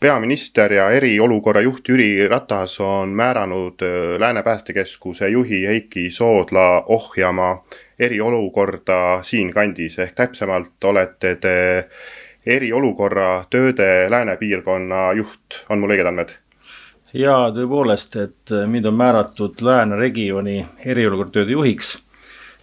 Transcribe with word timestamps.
peaminister 0.00 0.72
ja 0.72 0.90
eriolukorra 0.90 1.60
juht 1.60 1.88
Jüri 1.88 2.28
Ratas 2.28 2.80
on 2.80 3.08
määranud 3.08 3.82
äh, 3.82 4.20
Lääne 4.20 4.42
päästekeskuse 4.42 5.28
juhi 5.28 5.66
Heiki 5.66 6.10
Soodla 6.10 6.84
ohjama 6.86 7.64
eriolukorda 7.98 9.22
siinkandis, 9.22 9.98
ehk 9.98 10.14
täpsemalt 10.14 10.84
olete 10.84 11.34
te 11.36 11.56
eriolukorra 12.46 13.44
tööde 13.50 14.10
Lääne 14.10 14.36
piirkonna 14.36 15.12
juht, 15.12 15.62
on 15.68 15.80
mul 15.80 15.96
õiged 15.96 16.12
andmed? 16.12 16.36
jaa, 17.16 17.50
tõepoolest, 17.56 18.16
et 18.20 18.56
mind 18.68 18.84
on 18.84 18.94
määratud 18.94 19.62
Lääne 19.64 19.96
regiooni 19.96 20.60
eriolukorra 20.84 21.38
tööde 21.40 21.56
juhiks 21.56 21.96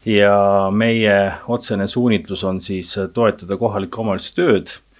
ja 0.05 0.69
meie 0.71 1.31
otsene 1.47 1.87
suunitlus 1.87 2.43
on 2.43 2.61
siis 2.61 2.93
toetada 3.13 3.57
kohalike 3.57 4.01
omavalitsuste 4.01 4.41
tööd. 4.41 4.73
Äh, 4.77 4.92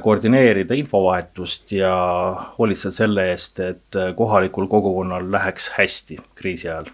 koordineerida 0.00 0.74
infovahetust 0.78 1.72
ja 1.74 1.92
hoolitseda 2.58 2.94
selle 2.94 3.24
eest, 3.32 3.60
et 3.60 3.96
äh, 3.98 4.12
kohalikul 4.14 4.68
kogukonnal 4.70 5.26
läheks 5.32 5.72
hästi 5.78 6.18
kriisi 6.38 6.68
ajal. 6.68 6.92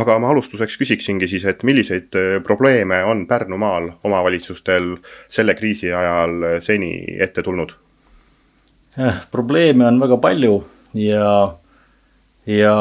aga 0.00 0.18
ma 0.22 0.30
alustuseks 0.30 0.78
küsiksingi 0.80 1.28
siis, 1.28 1.44
et 1.44 1.62
milliseid 1.62 2.16
äh, 2.16 2.38
probleeme 2.42 3.02
on 3.04 3.26
Pärnumaal 3.26 3.90
omavalitsustel 4.04 4.94
selle 5.28 5.54
kriisi 5.54 5.92
ajal 5.92 6.60
seni 6.60 7.04
ette 7.18 7.42
tulnud? 7.42 7.76
probleeme 9.30 9.86
on 9.86 10.00
väga 10.00 10.16
palju 10.16 10.64
ja, 10.94 11.54
ja 12.46 12.76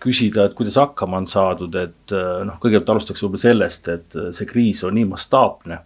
küsida, 0.00 0.48
et 0.48 0.54
kuidas 0.54 0.76
hakkama 0.80 1.20
on 1.20 1.28
saadud, 1.30 1.76
et 1.76 2.12
noh, 2.44 2.56
kõigepealt 2.60 2.90
alustaks 2.90 3.22
võib-olla 3.22 3.44
sellest, 3.44 3.88
et 3.88 4.16
see 4.34 4.48
kriis 4.48 4.82
on 4.84 4.96
nii 4.96 5.06
mastaapne 5.12 5.78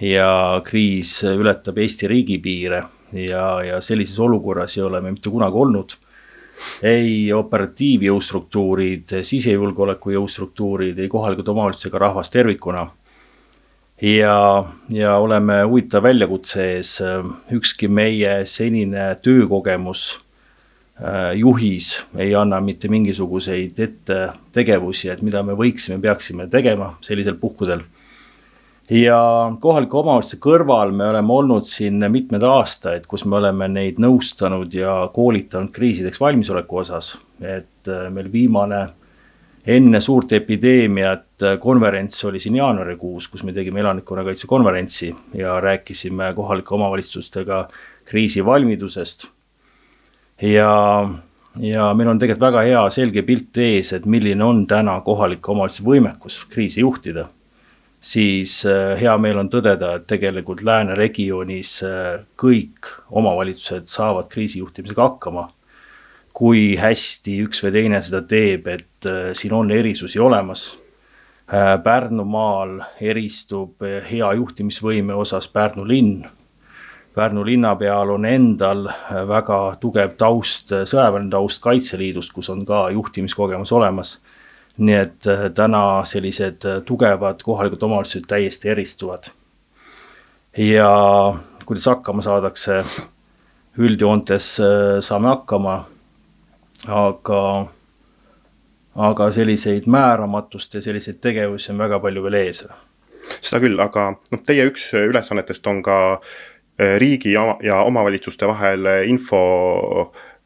ja 0.00 0.60
kriis 0.64 1.20
ületab 1.24 1.78
Eesti 1.78 2.08
riigipiire 2.10 2.82
ja, 3.12 3.62
ja 3.62 3.80
sellises 3.80 4.18
olukorras 4.18 4.76
ei 4.78 4.82
ole 4.82 5.00
me 5.00 5.12
mitte 5.14 5.30
kunagi 5.30 5.56
olnud. 5.56 5.94
ei 6.82 7.32
operatiivjõustruktuurid, 7.34 9.10
sisejulgeoleku 9.26 10.12
jõustruktuurid, 10.14 10.98
ei 11.02 11.08
kohalikud 11.10 11.48
omavalitsused 11.50 11.90
ega 11.90 11.98
rahvas 12.06 12.30
tervikuna. 12.30 12.88
ja, 14.02 14.64
ja 14.90 15.16
oleme 15.16 15.62
huvitava 15.62 16.08
väljakutse 16.08 16.68
ees, 16.76 16.98
ükski 17.52 17.88
meie 17.88 18.46
senine 18.46 19.16
töökogemus 19.22 20.20
äh, 21.02 21.34
juhis 21.38 22.00
ei 22.18 22.34
anna 22.34 22.60
mitte 22.60 22.88
mingisuguseid 22.88 23.78
ette 23.78 24.28
tegevusi, 24.52 25.08
et 25.08 25.22
mida 25.22 25.42
me 25.42 25.54
võiksime, 25.54 26.00
peaksime 26.00 26.46
tegema 26.50 26.96
sellisel 27.00 27.34
puhkudel 27.34 27.82
ja 28.90 29.18
kohaliku 29.60 29.98
omavalitsuse 29.98 30.40
kõrval 30.42 30.92
me 30.92 31.06
oleme 31.08 31.32
olnud 31.32 31.68
siin 31.68 32.04
mitmeid 32.12 32.44
aastaid, 32.44 33.06
kus 33.08 33.24
me 33.24 33.38
oleme 33.40 33.68
neid 33.72 34.00
nõustanud 34.02 34.74
ja 34.76 34.96
koolitanud 35.14 35.72
kriisideks 35.72 36.20
valmisoleku 36.20 36.82
osas. 36.84 37.16
et 37.40 37.88
äh, 37.88 38.10
meil 38.10 38.32
viimane 38.32 38.86
enne 39.66 40.00
suurt 40.00 40.32
epideemiat 40.32 41.42
äh, 41.42 41.58
konverents 41.58 42.24
oli 42.24 42.40
siin 42.40 42.56
jaanuarikuus, 42.56 43.28
kus 43.28 43.44
me 43.44 43.52
tegime 43.52 43.80
elanikkonnakaitse 43.80 44.46
konverentsi 44.46 45.14
ja 45.34 45.60
rääkisime 45.60 46.32
kohalike 46.34 46.74
omavalitsustega 46.74 47.68
kriisivalmidusest. 48.04 49.26
ja, 50.42 51.08
ja 51.58 51.94
meil 51.94 52.08
on 52.08 52.18
tegelikult 52.18 52.52
väga 52.52 52.60
hea 52.68 52.90
selge 52.90 53.22
pilt 53.22 53.56
ees, 53.56 53.92
et 53.92 54.06
milline 54.06 54.44
on 54.44 54.66
täna 54.66 55.00
kohalike 55.00 55.50
omavalitsuste 55.50 55.88
võimekus 55.88 56.44
kriisi 56.50 56.80
juhtida 56.80 57.28
siis 58.04 58.66
äh, 58.66 59.00
hea 59.00 59.14
meel 59.18 59.40
on 59.40 59.48
tõdeda, 59.52 59.94
et 59.96 60.06
tegelikult 60.10 60.62
lääne 60.66 60.96
regioonis 60.98 61.78
äh, 61.86 62.20
kõik 62.40 62.90
omavalitsused 63.10 63.88
saavad 63.90 64.28
kriisijuhtimisega 64.32 65.08
hakkama. 65.08 65.50
kui 66.34 66.74
hästi 66.74 67.36
üks 67.44 67.60
või 67.62 67.70
teine 67.76 68.00
seda 68.02 68.18
teeb, 68.26 68.66
et 68.66 69.06
äh, 69.06 69.28
siin 69.38 69.52
on 69.54 69.70
erisusi 69.70 70.18
olemas. 70.18 70.72
Pärnumaal 71.84 72.78
eristub 73.04 73.84
hea 73.84 74.30
juhtimisvõime 74.34 75.12
osas 75.14 75.44
Pärnu 75.52 75.84
linn. 75.86 76.24
Pärnu 77.14 77.44
linna 77.44 77.74
peal 77.76 78.10
on 78.10 78.24
endal 78.24 78.88
väga 79.28 79.58
tugev 79.80 80.14
taust, 80.18 80.72
sõjaväeline 80.72 81.30
taust 81.30 81.60
Kaitseliidust, 81.62 82.32
kus 82.32 82.48
on 82.48 82.64
ka 82.64 82.86
juhtimiskogemus 82.96 83.74
olemas 83.76 84.14
nii 84.78 84.94
et 84.94 85.26
äh, 85.26 85.50
täna 85.54 86.02
sellised 86.04 86.66
äh, 86.66 86.80
tugevad 86.86 87.42
kohalikud 87.42 87.82
omavalitsused 87.82 88.26
täiesti 88.28 88.68
eristuvad. 88.68 89.30
ja 90.58 90.90
kuidas 91.64 91.86
hakkama 91.86 92.22
saadakse, 92.22 92.84
üldjoontes 93.78 94.60
äh, 94.60 95.00
saame 95.00 95.28
hakkama, 95.28 95.84
aga, 96.88 97.66
aga 98.94 99.30
selliseid 99.32 99.86
määramatust 99.86 100.74
ja 100.74 100.82
selliseid 100.82 101.20
tegevusi 101.20 101.72
on 101.72 101.78
väga 101.78 102.00
palju 102.00 102.22
veel 102.22 102.40
ees. 102.42 102.66
seda 103.40 103.62
küll, 103.62 103.78
aga 103.80 104.10
noh, 104.30 104.42
teie 104.46 104.66
üks 104.66 104.90
ülesannetest 104.94 105.66
on 105.66 105.82
ka 105.82 105.98
riigi 106.98 107.32
ja, 107.32 107.56
ja 107.62 107.82
omavalitsuste 107.86 108.46
vahel 108.50 108.88
info 109.06 109.40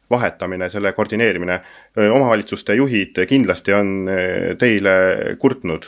vahetamine, 0.09 0.69
selle 0.69 0.91
koordineerimine. 0.97 1.59
omavalitsuste 1.99 2.75
juhid 2.75 3.19
kindlasti 3.29 3.73
on 3.73 4.09
teile 4.57 4.93
kurtnud, 5.39 5.85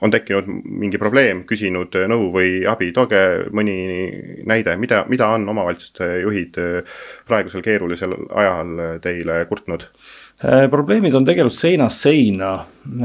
on 0.00 0.10
tekkinud 0.14 0.48
mingi 0.64 0.98
probleem, 0.98 1.44
küsinud 1.48 1.96
nõu 2.08 2.30
või 2.32 2.64
abi, 2.68 2.92
tooge 2.96 3.22
mõni 3.52 3.76
näide, 4.46 4.76
mida, 4.80 5.04
mida 5.08 5.28
on 5.36 5.48
omavalitsuste 5.48 6.08
juhid 6.22 6.60
praegusel 7.28 7.64
keerulisel 7.64 8.16
ajal 8.32 9.00
teile 9.04 9.44
kurtnud? 9.50 9.88
probleemid 10.70 11.14
on 11.14 11.24
tegelikult 11.24 11.56
seinast 11.56 12.02
seina, 12.04 12.54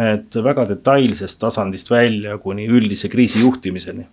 et 0.04 0.36
väga 0.44 0.66
detailsest 0.70 1.40
tasandist 1.40 1.92
välja 1.92 2.38
kuni 2.42 2.68
üldise 2.68 3.10
kriisi 3.10 3.44
juhtimiseni. 3.44 4.06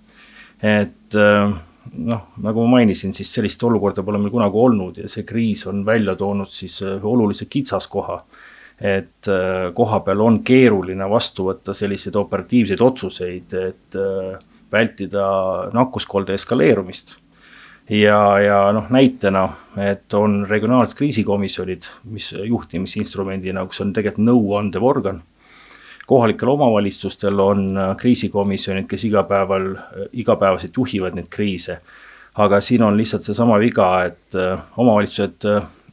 et 0.62 1.14
äh, 1.14 1.56
noh, 1.92 2.26
nagu 2.42 2.64
ma 2.64 2.78
mainisin, 2.78 3.14
siis 3.16 3.30
sellist 3.34 3.62
olukorda 3.66 4.04
pole 4.06 4.20
meil 4.20 4.32
kunagi 4.34 4.60
olnud 4.62 5.00
ja 5.02 5.10
see 5.10 5.26
kriis 5.28 5.66
on 5.70 5.84
välja 5.86 6.16
toonud 6.19 6.50
siis 6.52 6.80
ühe 6.84 6.97
äh, 6.98 7.06
olulise 7.06 7.48
kitsaskoha. 7.50 8.20
et 8.80 9.28
äh, 9.32 9.72
koha 9.74 10.00
peal 10.04 10.20
on 10.20 10.42
keeruline 10.44 11.06
vastu 11.08 11.46
võtta 11.46 11.72
selliseid 11.75 12.16
operatiivseid 12.16 12.80
otsuseid, 12.80 13.54
et 13.54 13.96
äh, 13.96 14.34
vältida 14.72 15.28
nakkuskolde 15.72 16.34
eskaleerumist 16.34 17.16
ja, 17.91 18.19
ja 18.42 18.58
noh, 18.76 18.91
näitena, 18.91 19.46
et 19.80 20.14
on 20.14 20.42
regionaalsed 20.48 20.98
kriisikomisjonid, 20.98 21.88
mis 22.10 22.32
juhtimisinstrumendina, 22.36 23.64
kus 23.66 23.80
on 23.84 23.94
tegelikult 23.96 24.26
nõuandev 24.26 24.84
organ 24.84 25.22
kohalikel 26.06 26.49
omavalitsustel 26.49 27.41
on 27.41 27.78
äh, 27.78 27.97
kriisikomisjonid, 27.97 28.87
kes 28.87 29.05
igapäeval, 29.05 29.71
äh, 29.77 30.09
igapäevaselt 30.12 30.77
juhivad 30.77 31.15
neid 31.15 31.28
kriise. 31.31 31.78
aga 32.37 32.61
siin 32.61 32.83
on 32.83 32.97
lihtsalt 32.97 33.22
seesama 33.22 33.59
viga, 33.59 34.05
et 34.05 34.34
äh, 34.34 34.61
omavalitsused 34.77 35.47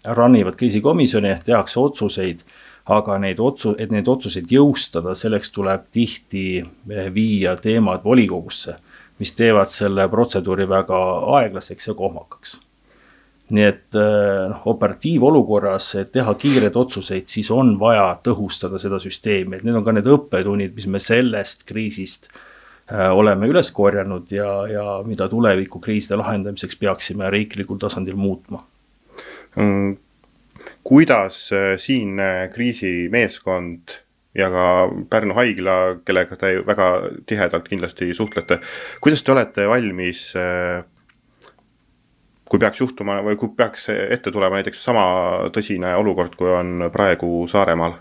run 0.05 0.35
ivad 0.35 0.55
kriisikomisjoni, 0.59 1.37
tehakse 1.45 1.79
otsuseid 1.79 2.43
aga 2.85 3.17
neid 3.17 3.39
otsu-, 3.39 3.75
et 3.79 3.91
neid 3.91 4.07
otsuseid 4.07 4.51
jõustada, 4.51 5.15
selleks 5.15 5.51
tuleb 5.55 5.85
tihti 5.91 6.65
viia 7.15 7.55
teemad 7.55 8.03
volikogusse, 8.03 8.75
mis 9.19 9.31
teevad 9.31 9.71
selle 9.71 10.09
protseduuri 10.11 10.67
väga 10.69 10.99
aeglaseks 11.39 11.87
ja 11.87 11.93
kohmakaks 11.93 12.57
nii 13.51 13.65
et 13.65 13.97
äh, 13.99 14.47
noh, 14.49 14.61
operatiivolukorras, 14.71 15.89
et 15.99 16.11
teha 16.13 16.33
kiireid 16.39 16.77
otsuseid, 16.79 17.27
siis 17.31 17.49
on 17.51 17.75
vaja 17.79 18.05
tõhustada 18.23 18.79
seda 18.81 18.99
süsteemi, 19.03 19.57
et 19.57 19.67
need 19.67 19.77
on 19.77 19.83
ka 19.85 19.95
need 19.95 20.07
õppetunnid, 20.09 20.75
mis 20.77 20.87
me 20.87 21.01
sellest 21.03 21.65
kriisist 21.67 22.29
äh, 22.31 23.09
oleme 23.11 23.49
üles 23.51 23.73
korjanud 23.75 24.31
ja, 24.33 24.53
ja 24.71 24.85
mida 25.07 25.27
tulevikukriiside 25.31 26.19
lahendamiseks 26.21 26.79
peaksime 26.79 27.27
riiklikul 27.33 27.81
tasandil 27.81 28.15
muutma 28.19 28.63
mm,. 29.59 29.99
kuidas 30.87 31.43
äh, 31.51 31.75
siin 31.81 32.15
kriisimeeskond 32.55 33.99
ja 34.33 34.47
ka 34.49 34.65
Pärnu 35.11 35.35
haigla, 35.37 35.75
kellega 36.07 36.39
te 36.39 36.55
väga 36.65 36.89
tihedalt 37.29 37.67
kindlasti 37.67 38.15
suhtlete, 38.17 38.63
kuidas 39.03 39.21
te 39.21 39.35
olete 39.35 39.67
valmis 39.69 40.31
kui 42.53 42.61
peaks 42.61 42.83
juhtuma 42.83 43.15
või 43.25 43.33
kui 43.41 43.49
peaks 43.57 43.87
ette 43.89 44.29
tulema 44.29 44.59
näiteks 44.59 44.83
sama 44.85 45.03
tõsine 45.55 45.95
olukord, 45.97 46.35
kui 46.37 46.51
on 46.53 46.83
praegu 46.93 47.47
Saaremaal? 47.49 47.95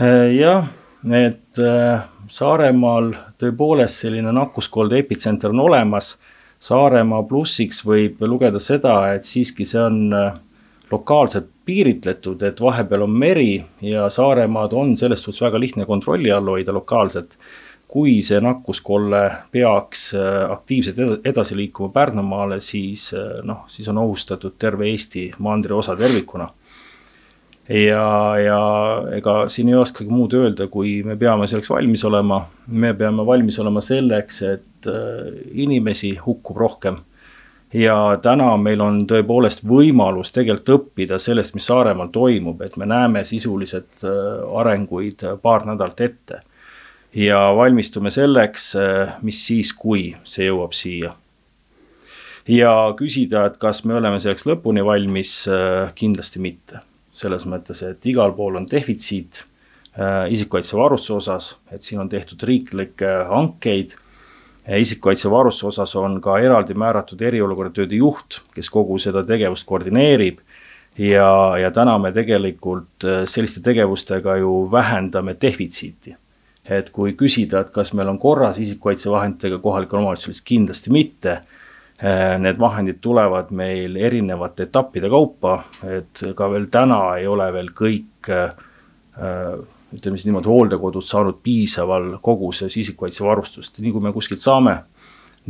Äh, 0.00 0.30
jah, 0.32 0.70
et 1.04 1.60
äh, 1.60 2.06
Saaremaal 2.32 3.10
tõepoolest 3.36 4.06
selline 4.06 4.32
nakkuskolde 4.32 4.96
epitsenter 4.96 5.52
on 5.52 5.60
olemas. 5.66 6.14
Saaremaa 6.60 7.20
plussiks 7.28 7.82
võib 7.84 8.24
lugeda 8.24 8.60
seda, 8.60 8.96
et 9.12 9.28
siiski 9.28 9.68
see 9.68 9.82
on 9.84 10.00
äh, 10.16 10.32
lokaalselt 10.88 11.52
piiritletud, 11.68 12.40
et 12.48 12.64
vahepeal 12.64 13.04
on 13.04 13.12
meri 13.12 13.58
ja 13.84 14.08
Saaremaad 14.08 14.72
on 14.72 14.96
selles 14.96 15.20
suhtes 15.20 15.44
väga 15.44 15.60
lihtne 15.60 15.84
kontrolli 15.84 16.32
all 16.32 16.48
hoida 16.48 16.72
lokaalselt 16.72 17.36
kui 17.90 18.20
see 18.22 18.38
nakkuskolle 18.38 19.20
peaks 19.50 20.12
aktiivselt 20.46 21.26
edasi 21.26 21.56
liikuma 21.58 21.90
Pärnumaale, 21.90 22.60
siis 22.62 23.08
noh, 23.42 23.64
siis 23.66 23.88
on 23.90 23.98
ohustatud 23.98 24.54
terve 24.62 24.86
Eesti 24.92 25.24
mandriosa 25.42 25.96
tervikuna 25.98 26.46
ja, 27.70 28.38
ja 28.38 28.60
ega 29.16 29.34
siin 29.48 29.70
ei 29.70 29.78
oskagi 29.78 30.10
muud 30.10 30.34
öelda, 30.34 30.66
kui 30.72 31.00
me 31.06 31.16
peame 31.18 31.46
selleks 31.48 31.70
valmis 31.70 32.04
olema. 32.04 32.42
me 32.66 32.92
peame 32.94 33.26
valmis 33.26 33.58
olema 33.58 33.80
selleks, 33.80 34.42
et 34.42 34.90
äh, 34.90 35.30
inimesi 35.52 36.16
hukkub 36.26 36.56
rohkem. 36.56 36.96
ja 37.72 38.18
täna 38.22 38.56
meil 38.56 38.80
on 38.82 39.04
tõepoolest 39.06 39.62
võimalus 39.62 40.32
tegelikult 40.34 40.72
õppida 40.74 41.18
sellest, 41.18 41.54
mis 41.54 41.66
Saaremaal 41.66 42.08
toimub, 42.10 42.62
et 42.62 42.76
me 42.76 42.86
näeme 42.86 43.24
sisuliselt 43.24 44.04
äh, 44.04 44.58
arenguid 44.60 45.22
paar 45.42 45.66
nädalat 45.66 46.00
ette. 46.00 46.42
Ja 47.14 47.40
valmistume 47.56 48.10
selleks, 48.10 48.74
äh, 48.76 49.16
mis 49.22 49.46
siis, 49.46 49.72
kui 49.72 50.14
see 50.24 50.46
jõuab 50.50 50.76
siia 50.76 51.14
ja 52.48 52.72
küsida, 52.98 53.46
et 53.46 53.58
kas 53.60 53.84
me 53.84 53.94
oleme 53.98 54.20
selleks 54.20 54.46
lõpuni 54.48 54.84
valmis, 54.84 55.34
kindlasti 55.94 56.40
mitte 56.42 56.80
selles 57.20 57.46
mõttes, 57.48 57.82
et 57.84 58.06
igal 58.08 58.32
pool 58.36 58.56
on 58.60 58.66
defitsiit 58.70 59.42
äh, 59.42 60.30
isikukaitsevarustuse 60.32 61.16
osas, 61.16 61.50
et 61.72 61.84
siin 61.84 62.00
on 62.00 62.08
tehtud 62.08 62.42
riiklikke 62.48 63.10
hankeid. 63.28 63.96
isikukaitsevarustuse 64.76 65.66
osas 65.66 65.96
on 65.96 66.20
ka 66.20 66.38
eraldi 66.38 66.74
määratud 66.74 67.20
eriolukorra 67.20 67.70
tööde 67.74 67.96
juht, 67.96 68.40
kes 68.54 68.70
kogu 68.70 68.98
seda 68.98 69.24
tegevust 69.24 69.66
koordineerib. 69.66 70.38
ja, 70.98 71.56
ja 71.58 71.70
täna 71.70 71.98
me 71.98 72.12
tegelikult 72.12 73.04
selliste 73.24 73.60
tegevustega 73.60 74.36
ju 74.36 74.68
vähendame 74.72 75.36
defitsiiti. 75.42 76.16
Et 76.64 76.90
kui 76.90 77.14
küsida, 77.18 77.64
et 77.64 77.70
kas 77.72 77.94
meil 77.96 78.08
on 78.08 78.18
korras 78.18 78.58
isikukaitsevahenditega 78.60 79.58
kohalikel 79.58 79.98
omavalitsustel, 79.98 80.44
kindlasti 80.44 80.92
mitte 80.92 81.40
Äh, 82.00 82.38
need 82.40 82.56
vahendid 82.56 82.96
tulevad 83.04 83.50
meil 83.52 83.96
erinevate 84.00 84.64
etappide 84.70 85.10
kaupa, 85.12 85.58
et 85.84 86.22
ka 86.36 86.46
veel 86.48 86.70
täna 86.72 87.00
ei 87.20 87.26
ole 87.28 87.50
veel 87.52 87.68
kõik 87.76 88.30
äh, 88.32 88.54
ütleme 89.92 90.16
siis 90.16 90.30
niimoodi, 90.30 90.48
hooldekodud 90.48 91.04
saanud 91.04 91.42
piisaval 91.44 92.14
koguses 92.24 92.78
isikukaitsevarustust, 92.80 93.82
nii 93.84 93.92
kui 93.92 94.06
me 94.06 94.14
kuskilt 94.16 94.40
saame, 94.40 94.78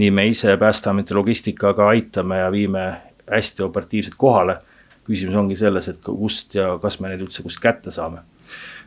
nii 0.03 0.11
me 0.11 0.27
ise 0.33 0.57
Päästeameti 0.59 1.15
logistikaga 1.15 1.87
aitame 1.93 2.41
ja 2.43 2.51
viime 2.51 2.85
hästi 3.31 3.63
operatiivselt 3.69 4.19
kohale. 4.19 4.59
küsimus 5.07 5.37
ongi 5.39 5.57
selles, 5.57 5.89
et 5.89 6.03
kust 6.03 6.55
ja 6.55 6.79
kas 6.83 6.99
me 7.01 7.09
neid 7.09 7.23
üldse 7.23 7.43
kuskilt 7.43 7.63
kätte 7.63 7.95
saame. 7.95 8.27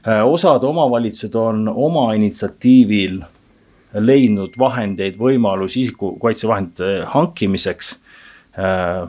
Äh, 0.07 0.27
osad 0.27 0.63
omavalitsused 0.63 1.35
on 1.35 1.67
oma 1.69 2.09
initsiatiivil 2.17 3.21
leidnud 4.03 4.57
vahendeid, 4.59 5.15
võimalusi 5.15 5.85
isikukaitsevahendite 5.85 7.05
hankimiseks 7.13 7.93
äh, 8.59 9.05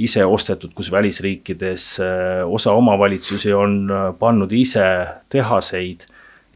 ise 0.00 0.24
ostetud, 0.24 0.72
kus 0.72 0.88
välisriikides 0.92 1.84
äh, 2.00 2.40
osa 2.48 2.72
omavalitsusi 2.72 3.52
on 3.52 3.92
pannud 4.18 4.54
ise 4.56 4.86
tehaseid, 5.28 6.08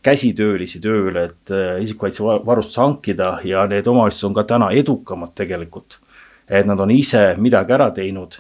käsitöölisi 0.05 0.81
tööle, 0.85 1.29
et 1.29 1.53
isikukaitsevarustust 1.85 2.81
hankida 2.81 3.35
ja 3.45 3.67
need 3.69 3.87
omavalitsused 3.89 4.31
on 4.31 4.41
ka 4.41 4.47
täna 4.49 4.73
edukamad 4.73 5.37
tegelikult. 5.37 6.01
et 6.49 6.67
nad 6.67 6.81
on 6.81 6.91
ise 6.91 7.35
midagi 7.41 7.73
ära 7.73 7.91
teinud. 7.91 8.35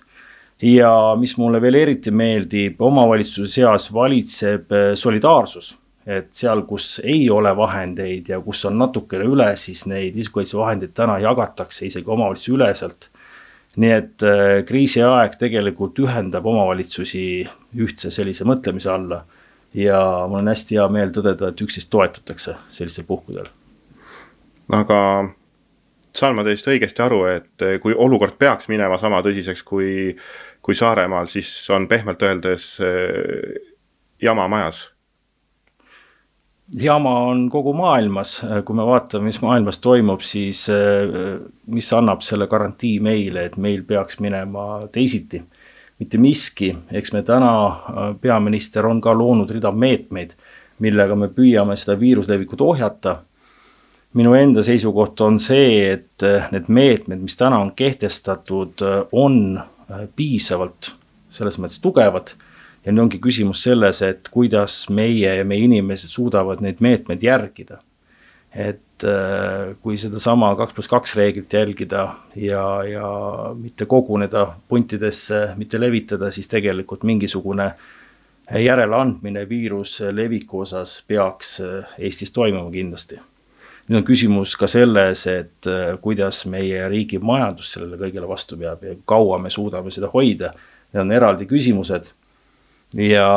Ja 0.62 0.90
mis 1.18 1.36
mulle 1.38 1.60
veel 1.60 1.74
eriti 1.74 2.10
meeldib, 2.10 2.80
omavalitsuse 2.80 3.52
seas 3.60 3.92
valitseb 3.92 4.70
solidaarsus 4.94 5.74
et 6.06 6.28
seal, 6.36 6.62
kus 6.68 6.98
ei 7.04 7.24
ole 7.32 7.54
vahendeid 7.56 8.28
ja 8.28 8.38
kus 8.44 8.64
on 8.68 8.76
natukene 8.78 9.24
üle, 9.28 9.48
siis 9.60 9.84
neid 9.88 10.16
isikukaitsevahendeid 10.20 10.92
täna 10.96 11.16
jagatakse 11.22 11.88
isegi 11.88 12.10
omavalitsuse 12.10 12.56
üleselt. 12.58 13.10
nii 13.76 13.90
et 13.90 14.22
äh, 14.22 14.60
kriisiaeg 14.62 15.32
tegelikult 15.34 15.98
ühendab 15.98 16.44
omavalitsusi 16.46 17.24
ühtse 17.74 18.12
sellise 18.14 18.44
mõtlemise 18.46 18.90
alla. 18.92 19.24
ja 19.74 20.26
mul 20.28 20.44
on 20.44 20.48
hästi 20.48 20.76
hea 20.76 20.88
meel 20.88 21.10
tõdeda, 21.10 21.48
et 21.48 21.60
üksteist 21.60 21.90
toetatakse 21.90 22.54
sellistel 22.70 23.04
puhkudel. 23.08 23.48
aga 24.70 25.00
saan 26.14 26.36
ma 26.38 26.44
teist 26.46 26.68
õigesti 26.70 27.02
aru, 27.04 27.24
et 27.32 27.66
äh, 27.66 27.76
kui 27.82 27.94
olukord 27.94 28.38
peaks 28.38 28.70
minema 28.70 28.98
sama 29.00 29.22
tõsiseks 29.24 29.64
kui, 29.66 30.14
kui 30.62 30.74
Saaremaal, 30.78 31.30
siis 31.32 31.52
on 31.74 31.88
pehmelt 31.90 32.22
öeldes 32.22 32.74
äh, 32.82 33.62
jama 34.22 34.48
majas 34.48 34.86
jama 36.72 37.18
on 37.28 37.48
kogu 37.50 37.72
maailmas, 37.76 38.38
kui 38.64 38.76
me 38.76 38.86
vaatame, 38.86 39.28
mis 39.28 39.40
maailmas 39.42 39.78
toimub, 39.84 40.22
siis 40.24 40.64
eh, 40.72 41.36
mis 41.66 41.90
annab 41.92 42.24
selle 42.24 42.48
garantii 42.50 42.98
meile, 43.04 43.48
et 43.48 43.58
meil 43.60 43.84
peaks 43.84 44.20
minema 44.24 44.84
teisiti. 44.92 45.42
mitte 45.98 46.18
miski, 46.18 46.72
eks 46.90 47.12
me 47.12 47.22
täna, 47.22 47.50
eh, 47.70 48.16
peaminister 48.20 48.86
on 48.86 49.00
ka 49.00 49.12
loonud 49.14 49.50
rida 49.50 49.70
meetmeid, 49.70 50.32
millega 50.82 51.14
me 51.14 51.28
püüame 51.28 51.76
seda 51.76 51.94
viiruslevikut 52.00 52.60
ohjata. 52.60 53.22
Minu 54.14 54.34
enda 54.38 54.62
seisukoht 54.62 55.20
on 55.26 55.40
see, 55.42 55.92
et 55.94 56.22
eh, 56.26 56.48
need 56.54 56.70
meetmed, 56.70 57.22
mis 57.24 57.38
täna 57.38 57.60
on 57.62 57.72
kehtestatud, 57.76 58.84
on 59.12 59.60
piisavalt 60.16 60.94
selles 61.34 61.58
mõttes 61.60 61.80
tugevad 61.82 62.32
ja 62.84 62.92
nüüd 62.92 63.06
ongi 63.06 63.18
küsimus 63.22 63.64
selles, 63.66 64.00
et 64.06 64.30
kuidas 64.32 64.84
meie 64.92 65.34
ja 65.38 65.44
meie 65.44 65.66
inimesed 65.66 66.12
suudavad 66.12 66.62
neid 66.64 66.80
meetmeid 66.84 67.22
järgida. 67.24 67.80
et 68.54 69.02
kui 69.82 69.96
sedasama 69.98 70.52
kaks 70.54 70.74
pluss 70.76 70.88
kaks 70.88 71.16
reeglit 71.18 71.52
jälgida 71.52 72.04
ja, 72.38 72.84
ja 72.86 73.08
mitte 73.58 73.86
koguneda 73.90 74.46
puntidesse, 74.68 75.48
mitte 75.56 75.80
levitada, 75.80 76.30
siis 76.30 76.46
tegelikult 76.48 77.02
mingisugune 77.02 77.72
järeleandmine 78.62 79.48
viiruse 79.48 80.14
leviku 80.16 80.60
osas 80.60 81.02
peaks 81.08 81.60
Eestis 81.98 82.32
toimuma 82.32 82.70
kindlasti. 82.70 83.18
Nüüd 83.88 84.00
on 84.00 84.06
küsimus 84.06 84.56
ka 84.56 84.68
selles, 84.70 85.26
et 85.30 85.68
äh, 85.68 85.94
kuidas 86.00 86.44
meie 86.50 86.86
riigi 86.88 87.20
majandus 87.20 87.74
sellele 87.74 87.98
kõigele 88.00 88.28
vastu 88.28 88.58
peab 88.60 88.84
ja 88.84 88.96
kaua 89.06 89.38
me 89.42 89.52
suudame 89.52 89.92
seda 89.94 90.10
hoida. 90.12 90.54
Need 90.94 91.02
on 91.02 91.12
eraldi 91.12 91.48
küsimused 91.50 92.12
ja 92.94 93.28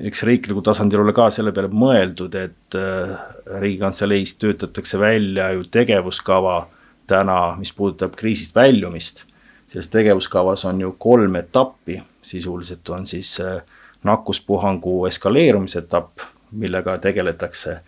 eks 0.00 0.22
riiklikul 0.22 0.64
tasandil 0.64 1.02
ole 1.02 1.12
ka 1.16 1.28
selle 1.34 1.52
peale 1.52 1.68
mõeldud, 1.72 2.36
et 2.38 2.78
äh, 2.78 3.12
riigikantseleis 3.60 4.36
töötatakse 4.40 5.00
välja 5.00 5.50
ju 5.56 5.66
tegevuskava 5.70 6.62
täna, 7.10 7.56
mis 7.58 7.72
puudutab 7.76 8.16
kriisist 8.16 8.54
väljumist. 8.54 9.24
selles 9.72 9.88
tegevuskavas 9.88 10.64
on 10.68 10.80
ju 10.80 10.94
kolm 10.98 11.36
etappi, 11.36 12.02
sisuliselt 12.22 12.88
on 12.88 13.06
siis 13.06 13.40
äh, 13.40 13.62
nakkuspuhangu 14.04 15.06
eskaleerumise 15.06 15.78
etapp, 15.78 16.20
millega 16.50 16.98
tegeletakse. 16.98 17.80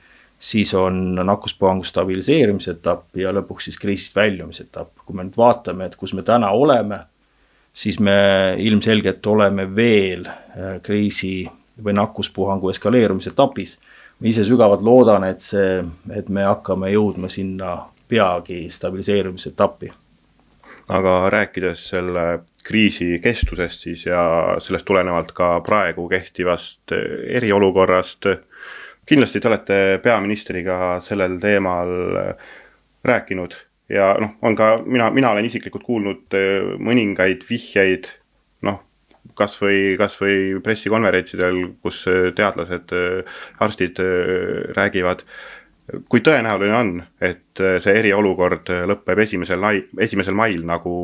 Siis 0.45 0.75
on 0.77 1.15
nakkuspuhangu 1.17 1.87
stabiliseerimise 1.89 2.75
etapp 2.77 3.17
ja 3.17 3.33
lõpuks 3.33 3.71
siis 3.71 3.79
kriisist 3.81 4.17
väljumise 4.17 4.67
etapp. 4.67 4.93
kui 5.05 5.17
me 5.17 5.25
nüüd 5.25 5.37
vaatame, 5.41 5.87
et 5.89 5.97
kus 5.97 6.13
me 6.15 6.23
täna 6.23 6.51
oleme 6.53 7.01
siis 7.75 8.01
me 8.01 8.55
ilmselgelt 8.59 9.27
oleme 9.27 9.67
veel 9.77 10.27
äh, 10.27 10.79
kriisi 10.83 11.45
või 11.85 11.97
nakkuspuhangu 11.99 12.71
eskaleerumise 12.71 13.33
etapis. 13.35 13.79
ma 14.21 14.29
ise 14.31 14.45
sügavalt 14.47 14.83
loodan, 14.83 15.25
et 15.25 15.41
see, 15.43 15.83
et 16.15 16.29
me 16.29 16.45
hakkame 16.47 16.93
jõudma 16.93 17.29
sinna 17.29 17.89
peagi 18.09 18.69
stabiliseerumise 18.71 19.51
etappi. 19.51 19.91
aga 20.89 21.31
rääkides 21.31 21.89
selle 21.89 22.41
kriisi 22.65 23.19
kestusest 23.23 23.81
siis 23.81 24.07
ja 24.07 24.57
sellest 24.59 24.85
tulenevalt 24.87 25.33
ka 25.33 25.61
praegu 25.61 26.09
kehtivast 26.09 26.93
eriolukorrast. 27.29 28.27
Kindlasti 29.07 29.41
te 29.41 29.49
olete 29.51 29.79
peaministriga 30.03 30.97
sellel 31.05 31.39
teemal 31.43 31.95
äh, 32.21 32.53
rääkinud 33.05 33.57
ja 33.93 34.15
noh, 34.21 34.37
on 34.43 34.57
ka 34.57 34.77
mina, 34.87 35.11
mina 35.15 35.33
olen 35.35 35.49
isiklikult 35.49 35.85
kuulnud 35.87 36.37
äh, 36.37 36.75
mõningaid 36.81 37.45
vihjeid, 37.49 38.09
noh, 38.67 38.81
kasvõi, 39.39 39.97
kasvõi 40.01 40.63
pressikonverentsidel, 40.65 41.61
kus 41.85 42.05
äh, 42.11 42.31
teadlased, 42.37 42.97
arstid 43.65 44.01
räägivad. 44.77 45.27
kui 46.09 46.23
tõenäoline 46.25 46.77
on, 46.77 46.91
et 47.21 47.61
see 47.61 47.93
eriolukord 47.93 48.71
lõpeb 48.89 49.19
esimesel 49.21 49.61
esimesel 50.01 50.35
mail, 50.35 50.65
nagu 50.65 50.95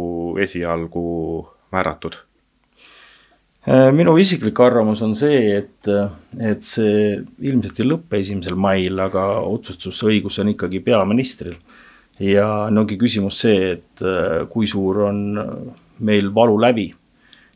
esialgu 0.41 1.05
määratud? 1.73 2.17
Minu 3.67 4.17
isiklik 4.19 4.61
arvamus 4.65 5.03
on 5.05 5.13
see, 5.19 5.41
et, 5.59 5.91
et 6.41 6.65
see 6.65 7.19
ilmselt 7.45 7.81
ei 7.81 7.89
lõpe 7.89 8.21
esimesel 8.21 8.57
mail, 8.57 8.99
aga 9.05 9.27
otsustusõigus 9.45 10.41
on 10.41 10.55
ikkagi 10.55 10.81
peaministril 10.85 11.59
ja 12.21 12.47
no 12.71 12.85
ongi 12.85 12.99
küsimus 13.01 13.41
see, 13.45 13.75
et 13.77 14.05
äh, 14.05 14.47
kui 14.53 14.69
suur 14.69 15.05
on 15.09 15.21
meil 16.07 16.35
valulävi. 16.35 16.95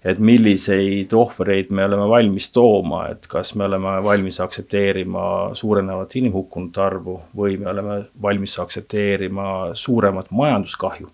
et 0.04 0.18
milliseid 0.20 1.14
ohvreid 1.16 1.70
me 1.72 1.86
oleme 1.86 2.04
valmis 2.08 2.50
tooma, 2.52 3.06
et 3.08 3.24
kas 3.26 3.54
me 3.56 3.64
oleme 3.64 3.94
valmis 4.04 4.36
aktsepteerima 4.44 5.54
suurenevat 5.56 6.16
inimhukkunute 6.20 6.82
arvu 6.84 7.14
või 7.32 7.56
me 7.56 7.70
oleme 7.70 7.94
valmis 8.22 8.58
aktsepteerima 8.60 9.46
suuremat 9.72 10.28
majanduskahju. 10.30 11.08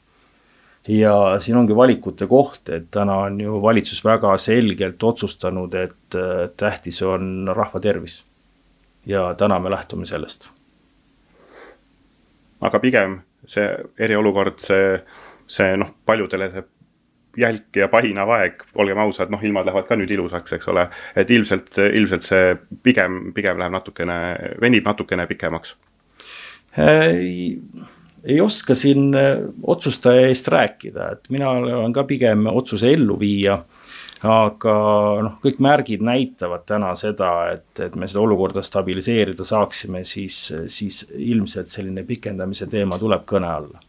Ja 0.89 1.15
siin 1.41 1.57
ongi 1.57 1.77
valikute 1.77 2.27
koht, 2.27 2.69
et 2.69 2.89
täna 2.91 3.17
on 3.27 3.41
ju 3.41 3.61
valitsus 3.63 4.05
väga 4.05 4.37
selgelt 4.39 5.03
otsustanud, 5.03 5.75
et 5.75 6.19
tähtis 6.57 7.03
on 7.03 7.51
rahva 7.55 7.81
tervis. 7.81 8.25
ja 9.07 9.35
täna 9.35 9.59
me 9.59 9.71
lähtume 9.71 10.07
sellest. 10.07 10.49
aga 12.61 12.79
pigem 12.79 13.21
see 13.47 13.69
eriolukord, 13.99 14.59
see, 14.59 15.01
see 15.47 15.77
noh, 15.77 15.95
paljudele 16.07 16.51
see 16.51 16.65
jälk 17.37 17.77
ja 17.77 17.89
pahinav 17.89 18.31
aeg, 18.35 18.65
olgem 18.75 18.99
ausad, 18.99 19.31
noh, 19.31 19.43
ilmad 19.43 19.67
lähevad 19.67 19.87
ka 19.87 19.97
nüüd 19.97 20.11
ilusaks, 20.11 20.53
eks 20.53 20.69
ole. 20.69 20.89
et 21.17 21.31
ilmselt, 21.31 21.79
ilmselt 21.79 22.27
see 22.27 22.57
pigem, 22.83 23.33
pigem 23.35 23.59
läheb 23.59 23.73
natukene, 23.73 24.19
venib 24.61 24.85
natukene 24.85 25.27
pikemaks 25.31 25.77
ei, 28.25 28.41
oska 28.41 28.75
siin 28.75 29.15
äh, 29.15 29.39
otsustaja 29.63 30.29
eest 30.29 30.49
rääkida, 30.49 31.11
et 31.13 31.31
mina 31.31 31.51
olen 31.51 31.93
ka 31.93 32.05
pigem 32.05 32.47
otsuse 32.53 32.93
elluviija 32.93 33.63
aga 34.21 34.73
noh, 35.25 35.37
kõik 35.41 35.63
märgid 35.65 36.03
näitavad 36.05 36.67
täna 36.69 36.91
seda, 36.99 37.31
et, 37.55 37.71
et 37.81 37.95
me 37.97 38.09
seda 38.09 38.21
olukorda 38.21 38.63
stabiliseerida 38.63 39.47
saaksime, 39.49 40.05
siis, 40.05 40.43
siis 40.69 41.07
ilmselt 41.17 41.73
selline 41.73 42.05
pikendamise 42.05 42.69
teema 42.69 42.99
tuleb 43.01 43.25
kõne 43.29 43.49
alla 43.49 43.81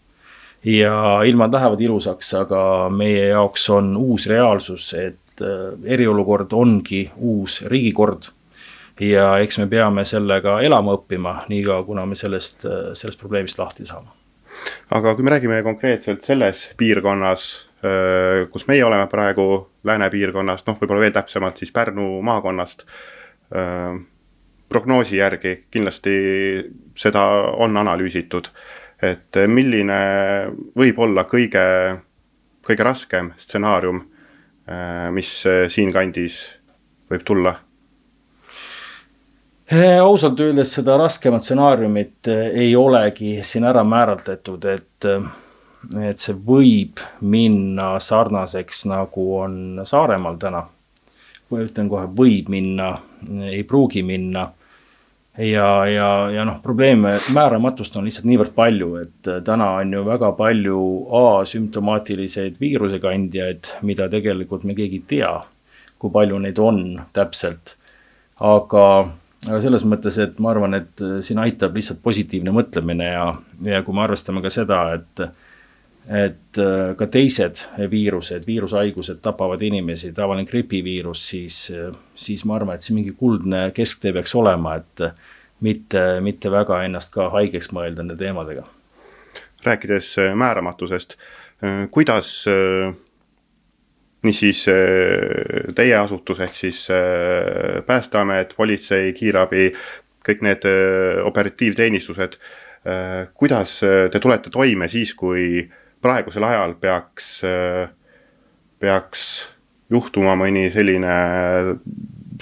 ja 0.64 1.24
ilmad 1.26 1.54
lähevad 1.54 1.82
ilusaks, 1.82 2.34
aga 2.38 2.90
meie 2.94 3.26
jaoks 3.32 3.70
on 3.70 3.96
uus 3.98 4.28
reaalsus, 4.30 4.94
et 4.94 5.42
äh, 5.42 5.74
eriolukord 5.84 6.54
ongi 6.54 7.10
uus 7.18 7.62
riigikord. 7.66 8.32
ja 9.00 9.40
eks 9.40 9.58
me 9.58 9.66
peame 9.68 10.06
sellega 10.06 10.60
elama 10.62 10.94
õppima, 10.94 11.40
niikaua 11.50 11.84
kuna 11.84 12.06
me 12.06 12.16
sellest, 12.16 12.66
äh, 12.66 12.92
sellest 12.94 13.20
probleemist 13.20 13.60
lahti 13.60 13.86
saame. 13.86 14.21
Aga 14.92 15.16
kui 15.16 15.26
me 15.26 15.34
räägime 15.36 15.62
konkreetselt 15.64 16.24
selles 16.28 16.66
piirkonnas, 16.78 17.48
kus 18.52 18.68
meie 18.70 18.84
oleme 18.86 19.08
praegu, 19.10 19.46
lääne 19.84 20.10
piirkonnast, 20.14 20.68
noh, 20.68 20.78
võib-olla 20.78 21.02
veel 21.02 21.16
täpsemalt 21.16 21.58
siis 21.58 21.72
Pärnu 21.74 22.22
maakonnast 22.22 22.86
prognoosi 24.70 25.18
järgi 25.18 25.56
kindlasti 25.74 26.14
seda 26.96 27.24
on 27.58 27.78
analüüsitud 27.82 28.52
et 29.02 29.42
milline 29.50 29.98
võib 30.78 31.02
olla 31.02 31.26
kõige, 31.30 31.64
kõige 32.66 32.86
raskem 32.86 33.32
stsenaarium, 33.42 34.04
mis 35.16 35.34
siinkandis 35.74 36.44
võib 37.12 37.26
tulla? 37.28 37.58
Ausalt 40.02 40.40
öeldes 40.40 40.74
seda 40.76 40.98
raskemat 41.00 41.46
stsenaariumit 41.46 42.28
ei 42.28 42.76
olegi 42.76 43.38
siin 43.48 43.64
ära 43.64 43.86
määratletud, 43.88 44.66
et, 44.68 45.06
et 46.10 46.20
see 46.20 46.36
võib 46.36 47.00
minna 47.24 47.94
sarnaseks, 48.04 48.82
nagu 48.92 49.28
on 49.38 49.54
Saaremaal 49.88 50.36
täna. 50.42 50.66
ütlen 51.56 51.88
kohe, 51.90 52.10
võib 52.18 52.50
minna, 52.52 52.98
ei 53.48 53.64
pruugi 53.64 54.04
minna 54.04 54.44
ja, 55.38 55.70
ja, 55.88 56.10
ja 56.36 56.46
noh, 56.46 56.60
probleeme, 56.64 57.16
määramatust 57.34 57.96
on 57.96 58.04
lihtsalt 58.04 58.28
niivõrd 58.28 58.52
palju, 58.56 58.92
et 59.06 59.32
täna 59.48 59.70
on 59.80 59.94
ju 59.94 60.04
väga 60.06 60.34
palju 60.36 60.82
asümptomaatiliseid 61.22 62.60
viirusekandjaid, 62.60 63.72
mida 63.88 64.10
tegelikult 64.12 64.68
me 64.68 64.76
keegi 64.76 65.00
ei 65.00 65.08
tea, 65.16 65.34
kui 66.00 66.12
palju 66.12 66.44
neid 66.44 66.60
on 66.60 66.84
täpselt. 67.14 67.78
aga 68.40 68.86
selles 69.46 69.86
mõttes, 69.90 70.18
et 70.22 70.40
ma 70.40 70.52
arvan, 70.54 70.78
et 70.78 71.02
äh, 71.02 71.20
siin 71.26 71.42
aitab 71.42 71.78
lihtsalt 71.78 72.02
positiivne 72.04 72.54
mõtlemine 72.56 73.08
ja, 73.14 73.26
ja 73.66 73.82
kui 73.86 73.98
me 73.98 74.06
arvestame 74.06 74.44
ka 74.44 74.54
seda, 74.54 74.84
et 75.00 75.26
et 76.12 76.58
äh, 76.58 76.96
ka 76.98 77.06
teised 77.14 77.60
viirused, 77.92 78.48
viirushaigused 78.48 79.20
tapavad 79.22 79.62
inimesi, 79.62 80.10
tavaline 80.18 80.50
gripiviirus, 80.50 81.28
siis, 81.34 81.60
siis 82.16 82.46
ma 82.50 82.58
arvan, 82.58 82.76
et 82.76 82.86
see 82.86 82.98
mingi 82.98 83.14
kuldne 83.18 83.68
kesktee 83.76 84.14
peaks 84.16 84.34
olema, 84.36 84.80
et 84.82 85.06
mitte, 85.62 86.02
mitte 86.22 86.52
väga 86.52 86.82
ennast 86.86 87.14
ka 87.14 87.30
haigeks 87.36 87.72
mõelda 87.76 88.04
nende 88.04 88.18
teemadega. 88.20 88.66
rääkides 89.64 90.18
äh, 90.18 90.36
määramatusest, 90.36 91.16
äh, 91.64 91.88
kuidas 91.92 92.48
niisiis 94.24 94.66
teie 95.76 95.96
asutus 95.98 96.40
ehk 96.46 96.56
siis 96.56 96.84
Päästeamet, 97.88 98.54
politsei, 98.58 99.14
kiirabi, 99.18 99.72
kõik 100.22 100.44
need 100.46 100.68
operatiivteenistused, 101.26 102.38
kuidas 103.34 103.80
te 103.82 104.22
tulete 104.22 104.54
toime 104.54 104.86
siis, 104.92 105.16
kui 105.18 105.64
praegusel 106.02 106.46
ajal 106.46 106.76
peaks, 106.82 107.32
peaks 108.82 109.26
juhtuma 109.92 110.38
mõni 110.40 110.70
selline 110.74 111.16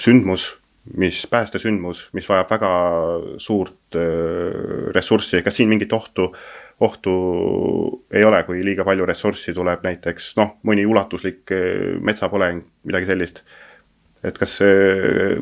sündmus, 0.00 0.50
mis, 0.96 1.24
päästesündmus, 1.30 2.08
mis 2.16 2.28
vajab 2.30 2.50
väga 2.54 2.70
suurt 3.42 3.98
äh, 3.98 4.90
ressurssi, 4.94 5.42
kas 5.44 5.58
siin 5.58 5.70
mingit 5.70 5.92
ohtu, 5.92 6.30
ohtu 6.80 7.14
ei 8.12 8.24
ole, 8.24 8.42
kui 8.48 8.62
liiga 8.64 8.84
palju 8.84 9.08
ressurssi 9.08 9.54
tuleb 9.56 9.82
näiteks 9.84 10.34
noh, 10.40 10.54
mõni 10.68 10.86
ulatuslik 10.88 11.52
äh, 11.54 11.96
metsapõleng, 12.00 12.64
midagi 12.88 13.10
sellist 13.10 13.44
et 14.20 14.36
kas, 14.36 14.58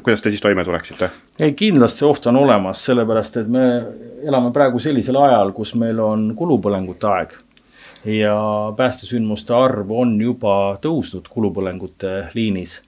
kuidas 0.06 0.22
te 0.22 0.30
siis 0.30 0.42
toime 0.42 0.62
tuleksite? 0.62 1.08
ei, 1.42 1.50
kindlasti 1.58 2.04
oht 2.06 2.28
on 2.30 2.36
olemas, 2.38 2.84
sellepärast 2.86 3.40
et 3.40 3.48
me 3.50 3.64
elame 4.22 4.52
praegu 4.54 4.78
sellisel 4.78 5.18
ajal, 5.18 5.50
kus 5.56 5.74
meil 5.74 5.98
on 5.98 6.28
kulupõlengute 6.38 7.10
aeg 7.10 7.34
ja 8.04 8.72
päästesündmuste 8.76 9.54
arv 9.54 9.90
on 9.90 10.20
juba 10.20 10.78
tõusnud 10.82 11.28
kulupõlengute 11.30 12.28
liinis. 12.34 12.78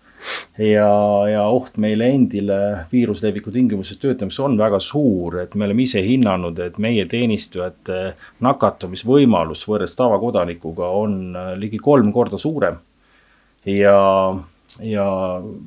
Ja, 0.58 0.90
ja 1.30 1.44
oht 1.48 1.78
meile 1.80 2.10
endile 2.14 2.58
viiruse 2.92 3.26
leviku 3.26 3.52
tingimustes 3.54 4.00
töötamiseks 4.02 4.44
on 4.44 4.58
väga 4.60 4.80
suur, 4.84 5.40
et 5.42 5.54
me 5.54 5.66
oleme 5.68 5.86
ise 5.86 6.02
hinnanud, 6.04 6.58
et 6.64 6.78
meie 6.82 7.06
teenistujate 7.10 8.00
nakatumisvõimalus 8.46 9.66
võrreldes 9.68 9.98
tavakodanikuga 9.98 10.92
on 11.00 11.18
ligi 11.60 11.80
kolm 11.82 12.12
korda 12.12 12.38
suurem. 12.38 12.78
ja, 13.66 13.98
ja 14.80 15.08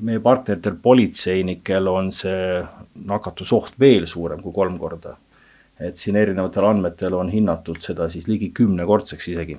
meie 0.02 0.20
partneritel 0.20 0.80
politseinikel 0.82 1.88
on 1.88 2.12
see 2.12 2.64
nakatusoht 3.06 3.78
veel 3.80 4.08
suurem 4.08 4.42
kui 4.42 4.54
kolm 4.54 4.80
korda 4.82 5.18
et 5.80 5.98
siin 5.98 6.18
erinevatel 6.20 6.68
andmetel 6.68 7.16
on 7.18 7.30
hinnatud 7.34 7.82
seda 7.84 8.10
siis 8.10 8.28
ligi 8.28 8.52
kümnekordseks 8.56 9.28
isegi. 9.34 9.58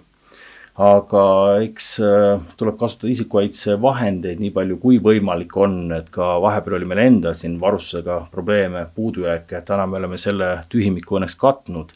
Aga 0.75 1.25
eks 1.63 1.89
äh, 2.03 2.41
tuleb 2.59 2.79
kasutada 2.79 3.13
isikukaitsevahendeid 3.13 4.41
nii 4.43 4.51
palju, 4.55 4.79
kui 4.83 4.99
võimalik 5.03 5.55
on, 5.63 5.77
et 5.95 6.09
ka 6.15 6.35
vahepeal 6.43 6.81
oli 6.81 6.89
meil 6.91 7.05
endal 7.05 7.37
siin 7.39 7.61
varustusega 7.63 8.25
probleeme, 8.33 8.87
puudujääke, 8.95 9.63
täna 9.67 9.87
me 9.87 10.01
oleme 10.01 10.19
selle 10.19 10.57
tühimiku 10.73 11.21
õnneks 11.21 11.39
katnud. 11.39 11.95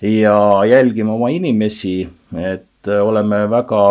ja 0.00 0.64
jälgime 0.64 1.10
oma 1.10 1.28
inimesi, 1.28 2.08
et 2.36 2.88
äh, 2.88 3.04
oleme 3.04 3.44
väga 3.50 3.82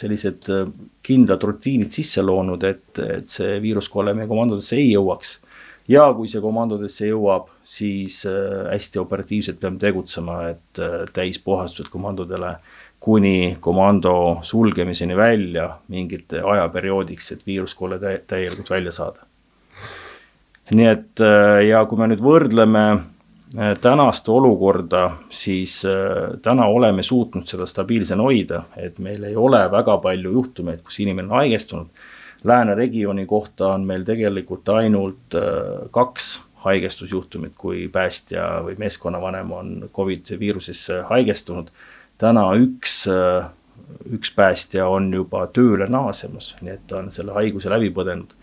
sellised 0.00 0.48
äh, 0.48 0.66
kindlad 1.02 1.42
rutiinid 1.42 1.92
sisse 1.92 2.22
loonud, 2.22 2.64
et, 2.64 2.98
et 2.98 3.28
see 3.28 3.60
viiruskolle 3.60 4.14
meie 4.14 4.30
komandodesse 4.30 4.76
ei 4.78 4.94
jõuaks 4.94 5.40
ja 5.90 6.06
kui 6.16 6.30
see 6.30 6.42
komandodesse 6.42 7.08
jõuab, 7.08 7.50
siis 7.64 8.22
äh, 8.28 8.68
hästi 8.72 9.00
operatiivselt 9.02 9.60
peame 9.60 9.80
tegutsema, 9.82 10.38
et 10.52 10.82
äh, 10.82 11.02
täispuhastused 11.14 11.90
komandodele 11.92 12.56
kuni 13.02 13.56
komando 13.60 14.38
sulgemiseni 14.46 15.16
välja 15.16 15.68
mingit 15.88 16.32
ajaperioodiks, 16.38 17.32
et 17.32 17.46
viiruskolle 17.46 17.98
tä 17.98 18.18
täielikult 18.26 18.70
välja 18.70 18.92
saada. 18.92 19.26
nii 20.70 20.86
et 20.86 21.20
äh, 21.20 21.64
ja 21.66 21.84
kui 21.84 21.98
me 21.98 22.06
nüüd 22.08 22.22
võrdleme 22.22 22.84
tänast 23.84 24.28
olukorda, 24.32 25.18
siis 25.28 25.82
täna 26.42 26.64
oleme 26.72 27.02
suutnud 27.04 27.44
seda 27.44 27.66
stabiilsena 27.68 28.24
hoida, 28.24 28.62
et 28.80 28.96
meil 28.98 29.26
ei 29.28 29.36
ole 29.36 29.58
väga 29.70 29.98
palju 30.00 30.32
juhtumeid, 30.32 30.80
kus 30.86 31.02
inimene 31.04 31.28
on 31.28 31.42
haigestunud 31.42 31.90
lääne 32.44 32.74
regiooni 32.74 33.26
kohta 33.26 33.68
on 33.74 33.84
meil 33.84 34.04
tegelikult 34.04 34.68
ainult 34.68 35.34
äh, 35.34 35.42
kaks 35.90 36.42
haigestusjuhtumit, 36.64 37.52
kui 37.58 37.88
päästja 37.92 38.62
või 38.66 38.76
meeskonnavanem 38.78 39.50
on 39.52 39.72
Covid 39.94 40.30
viirusesse 40.38 41.00
haigestunud. 41.10 41.72
Täna 42.22 42.44
üks, 42.58 43.02
äh, 43.10 43.48
üks 44.14 44.32
päästja 44.36 44.86
on 44.88 45.10
juba 45.14 45.46
tööle 45.54 45.88
naasemas, 45.90 46.54
nii 46.60 46.76
et 46.76 46.84
ta 46.90 47.00
on 47.02 47.10
selle 47.14 47.34
haiguse 47.38 47.72
läbi 47.72 47.90
põdenud. 47.94 48.34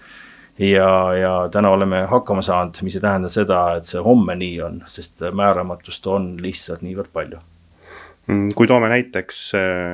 ja, 0.60 0.90
ja 1.16 1.36
täna 1.52 1.70
oleme 1.72 2.04
hakkama 2.12 2.42
saanud, 2.44 2.82
mis 2.84 2.98
ei 2.98 3.02
tähenda 3.06 3.30
seda, 3.32 3.62
et 3.80 3.88
see 3.88 4.02
homme 4.04 4.36
nii 4.36 4.58
on, 4.66 4.82
sest 4.92 5.24
määramatust 5.32 6.08
on 6.08 6.34
lihtsalt 6.44 6.84
niivõrd 6.84 7.14
palju. 7.14 7.40
Mm, 8.28 8.52
kui 8.56 8.68
toome 8.68 8.90
näiteks, 8.92 9.40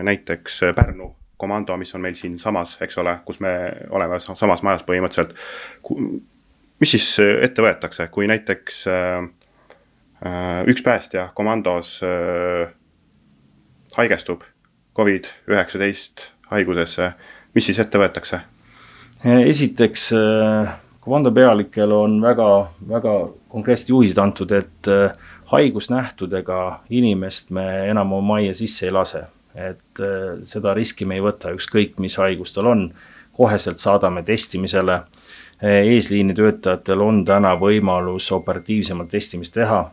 näiteks 0.03 0.59
Pärnu 0.75 1.13
komando, 1.37 1.77
mis 1.77 1.93
on 1.95 2.01
meil 2.01 2.15
siinsamas, 2.17 2.77
eks 2.81 2.97
ole, 2.97 3.17
kus 3.25 3.39
me 3.43 3.51
oleme 3.93 4.19
samas 4.19 4.63
majas 4.63 4.85
põhimõtteliselt. 4.87 5.35
mis 6.79 6.91
siis 6.91 7.09
ette 7.19 7.63
võetakse, 7.63 8.07
kui 8.11 8.27
näiteks 8.27 8.81
äh, 8.91 9.27
üks 10.71 10.83
päästja 10.83 11.29
komandos 11.35 11.99
äh, 12.03 12.71
haigestub 13.97 14.43
Covid 14.95 15.29
üheksateist 15.51 16.29
haigusesse, 16.51 17.11
mis 17.55 17.65
siis 17.65 17.79
ette 17.79 17.99
võetakse? 17.99 18.41
esiteks 19.25 20.09
komando 21.01 21.31
pealikel 21.33 21.91
on 21.91 22.19
väga, 22.21 22.49
väga 22.87 23.13
konkreetsed 23.49 23.89
juhised 23.89 24.19
antud, 24.21 24.51
et 24.51 24.89
haigusnähtudega 25.49 26.59
inimest 26.89 27.49
me 27.55 27.65
enam 27.89 28.13
oma 28.13 28.35
majja 28.35 28.53
sisse 28.59 28.85
ei 28.85 28.93
lase 28.93 29.23
et 29.55 29.99
äh, 29.99 30.43
seda 30.43 30.73
riski 30.75 31.07
me 31.07 31.17
ei 31.17 31.23
võta, 31.23 31.53
ükskõik 31.55 31.99
mis 32.03 32.17
haigus 32.19 32.53
tal 32.55 32.69
on, 32.71 32.85
koheselt 33.35 33.79
saadame 33.79 34.23
testimisele. 34.27 34.99
Äh, 35.63 35.85
eesliini 35.95 36.35
töötajatel 36.35 37.01
on 37.01 37.23
täna 37.27 37.55
võimalus 37.59 38.27
operatiivsemalt 38.35 39.13
testimist 39.15 39.55
teha. 39.55 39.85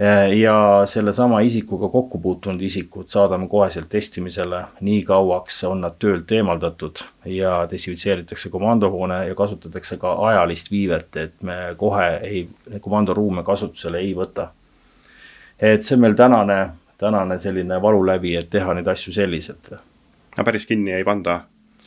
Äh, 0.00 0.38
ja 0.38 0.82
sellesama 0.84 1.40
isikuga 1.40 1.88
kokku 1.88 2.18
puutunud 2.18 2.60
isikud 2.60 3.08
saadame 3.08 3.48
koheselt 3.48 3.88
testimisele, 3.88 4.58
nii 4.80 5.02
kauaks 5.08 5.62
on 5.64 5.80
nad 5.80 5.94
töölt 5.98 6.32
eemaldatud 6.32 7.00
ja 7.32 7.62
desinfitseeritakse 7.70 8.50
komandohoone 8.52 9.22
ja 9.28 9.34
kasutatakse 9.34 9.96
ka 9.96 10.12
ajalist 10.28 10.70
viivet, 10.70 11.16
et 11.16 11.42
me 11.42 11.56
kohe 11.76 12.08
ei, 12.16 12.48
komandoruume 12.80 13.42
kasutusele 13.42 13.98
ei 14.04 14.12
võta. 14.14 14.50
et 15.60 15.82
see 15.82 15.96
on 15.96 16.00
meil 16.00 16.14
tänane 16.14 16.58
tänane 16.98 17.38
selline 17.38 17.82
valulävi, 17.82 18.36
et 18.36 18.50
teha 18.50 18.74
neid 18.74 18.86
asju 18.86 19.12
selliselt. 19.12 19.70
no 20.38 20.44
päris 20.44 20.66
kinni 20.66 20.92
ei 20.92 21.04
panda 21.04 21.40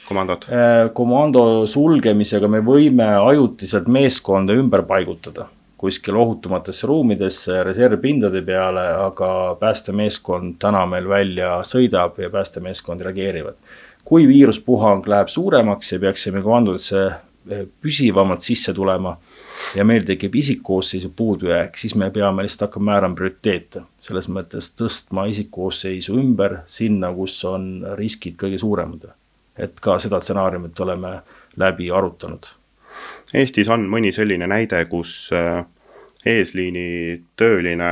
komandot? 0.08 0.50
Äh, 0.50 0.90
komando 0.94 1.68
sulgemisega 1.68 2.48
me 2.48 2.66
võime 2.66 3.14
ajutiselt 3.22 3.88
meeskonda 3.88 4.54
ümber 4.54 4.82
paigutada 4.82 5.46
kuskil 5.80 6.18
ohutumatesse 6.20 6.88
ruumidesse, 6.88 7.64
reservpindade 7.64 8.42
peale, 8.46 8.84
aga 9.06 9.30
päästemeeskond 9.60 10.58
täna 10.60 10.84
meil 10.92 11.08
välja 11.08 11.60
sõidab 11.68 12.20
ja 12.20 12.30
päästemeeskond 12.30 13.02
reageerivad. 13.08 13.56
kui 14.06 14.28
viiruspuhang 14.28 15.08
läheb 15.08 15.28
suuremaks 15.30 15.92
ja 15.94 16.00
peaksime 16.00 16.42
komandodesse 16.42 17.06
äh, 17.06 17.66
püsivamalt 17.82 18.42
sisse 18.42 18.74
tulema 18.74 19.18
ja 19.76 19.86
meil 19.86 20.04
tekib 20.08 20.36
isikkoosseisu 20.36 21.12
puudujääk, 21.16 21.78
siis 21.78 21.96
me 21.96 22.10
peame 22.12 22.44
lihtsalt 22.44 22.68
hakkama 22.68 22.92
määrama 22.92 23.16
prioriteete. 23.16 23.82
selles 24.02 24.30
mõttes 24.30 24.72
tõstma 24.82 25.28
isikkoosseisu 25.30 26.18
ümber 26.18 26.60
sinna, 26.68 27.14
kus 27.14 27.44
on 27.46 27.86
riskid 27.96 28.36
kõige 28.36 28.58
suuremad. 28.58 29.10
et 29.58 29.80
ka 29.80 30.00
seda 30.00 30.20
stsenaariumit 30.20 30.80
oleme 30.80 31.20
läbi 31.58 31.92
arutanud. 31.92 32.59
Eestis 33.34 33.70
on 33.70 33.86
mõni 33.90 34.12
selline 34.16 34.48
näide, 34.50 34.82
kus 34.90 35.30
äh, 35.36 35.62
eesliini 36.26 37.22
tööline 37.38 37.90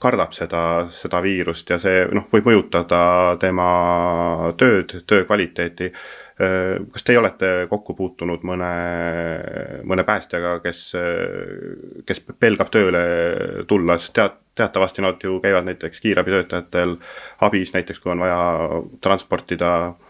kardab 0.00 0.32
seda, 0.32 0.62
seda 0.96 1.20
viirust 1.24 1.70
ja 1.72 1.76
see 1.80 2.06
noh, 2.16 2.26
võib 2.32 2.48
mõjutada 2.48 3.36
tema 3.40 3.68
tööd, 4.60 5.00
töö 5.08 5.24
kvaliteeti. 5.28 5.90
Äh, 6.40 6.76
kas 6.92 7.04
teie 7.04 7.20
olete 7.20 7.50
kokku 7.72 7.96
puutunud 7.96 8.44
mõne, 8.48 8.70
mõne 9.88 10.04
päästjaga, 10.08 10.58
kes, 10.64 10.84
kes 12.08 12.22
pelgab 12.40 12.72
tööle 12.72 13.02
tulla, 13.68 13.98
sest 14.00 14.16
tead, 14.16 14.38
teatavasti 14.60 15.04
nad 15.04 15.20
ju 15.24 15.38
käivad 15.40 15.68
näiteks 15.68 16.00
kiirabitöötajatel 16.04 16.96
abis, 17.48 17.72
näiteks 17.76 18.00
kui 18.00 18.12
on 18.12 18.24
vaja 18.24 18.40
transportida 19.04 19.74
äh, 19.88 20.09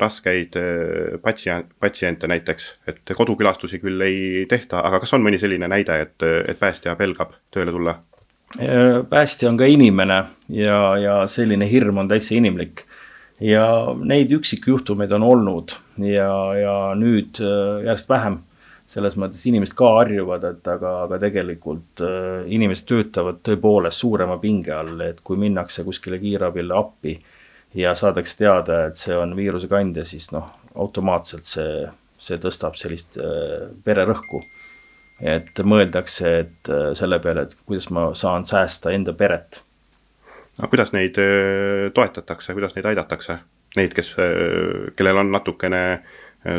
raskeid 0.00 0.56
äh, 0.56 1.18
patsient, 1.22 1.66
patsiente 1.80 2.28
näiteks, 2.30 2.70
et 2.88 3.12
kodukülastusi 3.16 3.78
küll 3.82 4.00
ei 4.06 4.46
tehta, 4.48 4.80
aga 4.86 5.02
kas 5.02 5.12
on 5.14 5.24
mõni 5.24 5.38
selline 5.38 5.68
näide, 5.68 6.00
et, 6.06 6.28
et 6.48 6.58
päästja 6.58 6.96
pelgab 6.96 7.36
tööle 7.50 7.74
tulla? 7.74 8.00
päästja 9.10 9.46
on 9.46 9.54
ka 9.60 9.66
inimene 9.70 10.16
ja, 10.50 10.78
ja 10.98 11.12
selline 11.30 11.68
hirm 11.70 12.00
on 12.02 12.08
täitsa 12.10 12.34
inimlik 12.34 12.82
ja 13.40 13.64
neid 13.96 14.32
üksikjuhtumeid 14.36 15.12
on 15.16 15.24
olnud 15.24 15.74
ja, 16.04 16.30
ja 16.58 16.76
nüüd 16.98 17.40
äh, 17.40 17.82
järjest 17.86 18.08
vähem. 18.08 18.40
selles 18.90 19.14
mõttes 19.14 19.44
inimesed 19.46 19.76
ka 19.78 19.86
harjuvad, 20.00 20.42
et 20.48 20.66
aga, 20.66 21.04
aga 21.04 21.18
tegelikult 21.22 22.00
äh, 22.02 22.40
inimesed 22.50 22.88
töötavad 22.90 23.36
tõepoolest 23.46 24.02
suurema 24.02 24.40
pinge 24.42 24.72
all, 24.74 24.96
et 25.06 25.20
kui 25.22 25.38
minnakse 25.38 25.84
kuskile 25.86 26.18
kiirabile 26.18 26.74
appi 26.74 27.14
ja 27.74 27.94
saadakse 27.94 28.36
teada, 28.38 28.84
et 28.88 28.98
see 28.98 29.16
on 29.16 29.36
viirusekandja, 29.36 30.04
siis 30.04 30.30
noh, 30.34 30.48
automaatselt 30.74 31.46
see, 31.46 31.86
see 32.18 32.38
tõstab 32.42 32.78
sellist 32.80 33.18
äh, 33.20 33.70
vererõhku. 33.86 34.42
et 35.20 35.58
mõeldakse, 35.68 36.30
et 36.40 36.68
selle 36.96 37.18
peale, 37.20 37.42
et 37.44 37.56
kuidas 37.68 37.90
ma 37.92 38.06
saan 38.16 38.46
säästa 38.48 38.94
enda 38.96 39.12
peret 39.12 39.60
aga 40.60 40.68
kuidas 40.68 40.92
neid 40.92 41.16
toetatakse, 41.94 42.54
kuidas 42.56 42.76
neid 42.76 42.88
aidatakse? 42.90 43.38
Neid, 43.78 43.94
kes, 43.94 44.14
kellel 44.98 45.20
on 45.22 45.30
natukene 45.32 45.82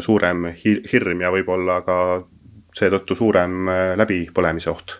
suurem 0.01 0.47
hirm 0.55 1.21
ja 1.21 1.31
võib-olla 1.33 1.81
ka 1.85 1.97
seetõttu 2.77 3.17
suurem 3.19 3.69
läbipõlemise 3.99 4.71
oht? 4.71 4.95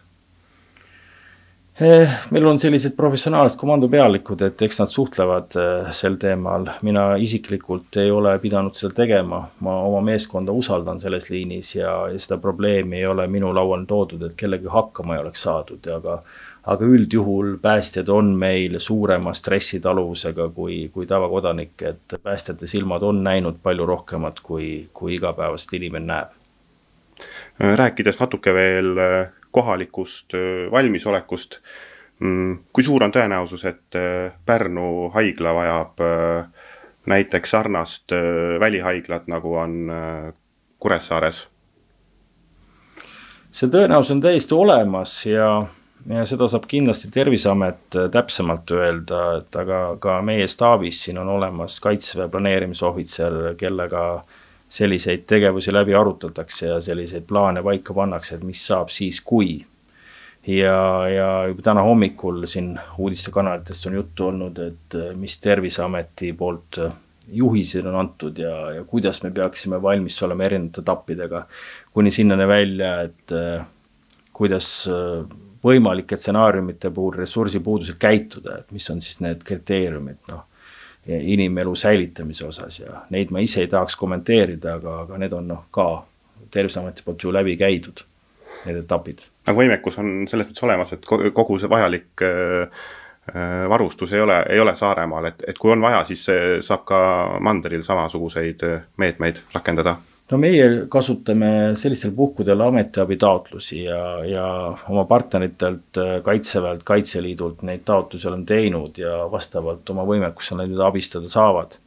Eh, 1.82 2.10
meil 2.30 2.46
on 2.46 2.60
sellised 2.62 2.94
professionaalsed 2.94 3.58
komandopealikud, 3.58 4.44
et 4.46 4.60
eks 4.62 4.78
nad 4.84 4.92
suhtlevad 4.92 5.56
sel 5.98 6.20
teemal, 6.22 6.68
mina 6.86 7.08
isiklikult 7.18 7.98
ei 7.98 8.12
ole 8.14 8.36
pidanud 8.44 8.78
seda 8.78 8.94
tegema, 9.00 9.40
ma 9.66 9.80
oma 9.88 10.04
meeskonda 10.12 10.54
usaldan 10.54 11.02
selles 11.02 11.32
liinis 11.32 11.72
ja, 11.80 11.96
ja 12.12 12.22
seda 12.22 12.38
probleemi 12.44 13.00
ei 13.00 13.08
ole 13.10 13.26
minu 13.34 13.50
lauale 13.56 13.90
toodud, 13.90 14.28
et 14.28 14.38
kellegi 14.38 14.70
hakkama 14.70 15.18
ei 15.18 15.24
oleks 15.24 15.48
saadud, 15.48 15.90
aga 15.98 16.20
aga 16.70 16.86
üldjuhul 16.86 17.56
päästjad 17.62 18.10
on 18.14 18.36
meil 18.38 18.78
suurema 18.80 19.34
stressitaluvusega 19.34 20.50
kui, 20.54 20.84
kui 20.94 21.08
tavakodanik, 21.10 21.74
et 21.82 22.18
päästjate 22.24 22.68
silmad 22.70 23.02
on 23.04 23.24
näinud 23.26 23.58
palju 23.64 23.86
rohkemat, 23.90 24.40
kui, 24.46 24.90
kui 24.94 25.16
igapäevaselt 25.16 25.74
inimene 25.74 26.06
näeb. 26.14 26.38
rääkides 27.60 28.20
natuke 28.20 28.54
veel 28.54 28.98
äh, 28.98 29.41
kohalikust 29.52 30.34
äh, 30.34 30.72
valmisolekust, 30.72 31.60
mm, 32.20 32.58
kui 32.74 32.84
suur 32.84 33.04
on 33.04 33.14
tõenäosus, 33.14 33.66
et 33.70 34.00
äh, 34.00 34.32
Pärnu 34.46 35.10
haigla 35.16 35.56
vajab 35.58 36.06
näiteks 37.10 37.50
sarnast 37.50 38.14
välihaiglat, 38.60 39.26
nagu 39.28 39.56
on 39.58 39.74
Kuressaares? 40.80 41.48
see 43.52 43.68
tõenäosus 43.68 44.14
on 44.14 44.22
täiesti 44.24 44.56
olemas 44.56 45.16
ja 45.26 45.48
ja 46.10 46.26
seda 46.26 46.48
saab 46.50 46.66
kindlasti 46.70 47.12
Terviseamet 47.14 47.98
äh, 47.98 48.08
täpsemalt 48.12 48.72
öelda, 48.76 49.22
et 49.42 49.58
aga 49.60 49.82
ka 50.02 50.20
meie 50.26 50.48
staabis 50.50 51.04
siin 51.06 51.20
on 51.22 51.30
olemas 51.30 51.80
kaitseväe 51.84 52.30
planeerimisohvitser, 52.32 53.56
kellega 53.60 54.06
selliseid 54.72 55.26
tegevusi 55.28 55.74
läbi 55.74 55.96
arutatakse 55.98 56.70
ja 56.70 56.80
selliseid 56.82 57.28
plaane 57.28 57.64
paika 57.64 57.94
pannakse, 57.94 58.38
et 58.38 58.44
mis 58.48 58.62
saab 58.68 58.90
siis, 58.90 59.22
kui. 59.22 59.66
ja, 60.48 60.78
ja 61.12 61.28
juba 61.48 61.62
täna 61.62 61.84
hommikul 61.86 62.46
siin 62.50 62.74
uudistekanalitest 62.98 63.88
on 63.88 64.00
juttu 64.00 64.28
olnud, 64.32 64.58
et 64.64 64.98
äh, 64.98 65.12
mis 65.16 65.38
Terviseameti 65.44 66.34
poolt 66.34 66.80
äh, 66.82 66.96
juhised 67.28 67.86
on 67.86 68.00
antud 68.00 68.38
ja, 68.42 68.56
ja 68.78 68.84
kuidas 68.84 69.22
me 69.24 69.32
peaksime 69.32 69.82
valmis 69.82 70.18
olema 70.24 70.44
erinevate 70.44 70.82
etappidega. 70.82 71.46
kuni 71.94 72.12
sinnani 72.12 72.48
välja, 72.48 73.02
et 73.02 73.34
kuidas 74.34 74.88
võimalike 75.64 76.18
stsenaariumite 76.18 76.92
puhul 76.94 77.20
ressursipuudusel 77.22 77.98
käituda, 78.02 78.62
et 78.62 78.72
mis 78.74 78.90
on 78.94 79.02
siis 79.02 79.20
need 79.24 79.44
kriteeriumid, 79.46 80.22
noh. 80.32 80.48
Inimelu 81.08 81.76
säilitamise 81.76 82.46
osas 82.46 82.80
ja 82.80 83.02
neid 83.10 83.32
ma 83.34 83.42
ise 83.42 83.64
ei 83.64 83.68
tahaks 83.68 83.96
kommenteerida, 83.98 84.76
aga, 84.78 85.00
aga 85.06 85.18
need 85.22 85.34
on 85.34 85.48
noh, 85.48 85.68
ka 85.72 86.06
Terviseameti 86.52 87.04
poolt 87.06 87.24
ju 87.24 87.32
läbi 87.32 87.54
käidud, 87.58 88.02
need 88.66 88.82
etapid. 88.84 89.22
aga 89.48 89.56
võimekus 89.58 89.98
on 90.02 90.28
selles 90.28 90.50
mõttes 90.50 90.66
olemas, 90.68 90.92
et 90.94 91.06
kogu 91.08 91.58
see 91.62 91.70
vajalik 91.72 92.24
äh, 92.28 92.84
äh, 93.34 93.66
varustus 93.70 94.14
ei 94.14 94.22
ole, 94.22 94.42
ei 94.50 94.60
ole 94.60 94.76
Saaremaal, 94.76 95.32
et, 95.32 95.44
et 95.48 95.58
kui 95.58 95.72
on 95.72 95.82
vaja, 95.82 96.04
siis 96.06 96.28
saab 96.68 96.86
ka 96.86 97.02
mandril 97.40 97.86
samasuguseid 97.88 98.66
meetmeid 99.02 99.42
rakendada 99.56 99.98
no 100.32 100.40
meie 100.40 100.68
kasutame 100.92 101.52
sellistel 101.80 102.14
puhkudel 102.16 102.64
ametiabitaotlusi 102.64 103.84
ja, 103.84 104.02
ja 104.26 104.46
oma 104.90 105.04
partneritelt 105.10 106.00
Kaitseväelt, 106.24 106.84
Kaitseliidult 106.88 107.66
neid 107.68 107.84
taotlusi 107.86 108.30
olen 108.30 108.46
teinud 108.48 109.00
ja 109.02 109.26
vastavalt 109.32 109.90
oma 109.92 110.06
võimekusele 110.08 110.68
neid 110.68 110.84
abistada 110.88 111.30
saavad. 111.32 111.78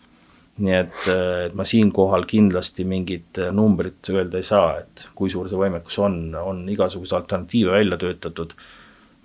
nii 0.54 0.74
et, 0.78 0.98
et 1.46 1.54
ma 1.58 1.64
siinkohal 1.66 2.28
kindlasti 2.30 2.84
mingit 2.86 3.40
numbrit 3.50 4.10
öelda 4.12 4.38
ei 4.38 4.46
saa, 4.46 4.76
et 4.84 5.08
kui 5.14 5.30
suur 5.30 5.48
see 5.50 5.58
võimekus 5.58 5.96
on, 5.98 6.18
on 6.38 6.60
igasuguseid 6.70 7.16
alternatiive 7.22 7.72
välja 7.74 7.98
töötatud. 7.98 8.52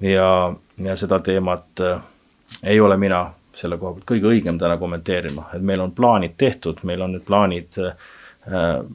ja, 0.01 0.55
ja 0.77 0.95
seda 0.95 1.19
teemat 1.19 1.83
ei 2.63 2.79
ole 2.79 2.97
mina 2.97 3.27
selle 3.53 3.77
koha 3.77 3.93
pealt 3.93 4.07
kõige 4.07 4.31
õigem 4.31 4.57
täna 4.57 4.77
kommenteerima, 4.79 5.49
et 5.53 5.61
meil 5.61 5.83
on 5.83 5.91
plaanid 5.91 6.33
tehtud, 6.37 6.79
meil 6.83 7.01
on 7.01 7.17
need 7.17 7.27
plaanid 7.27 7.77
äh,, 7.83 8.89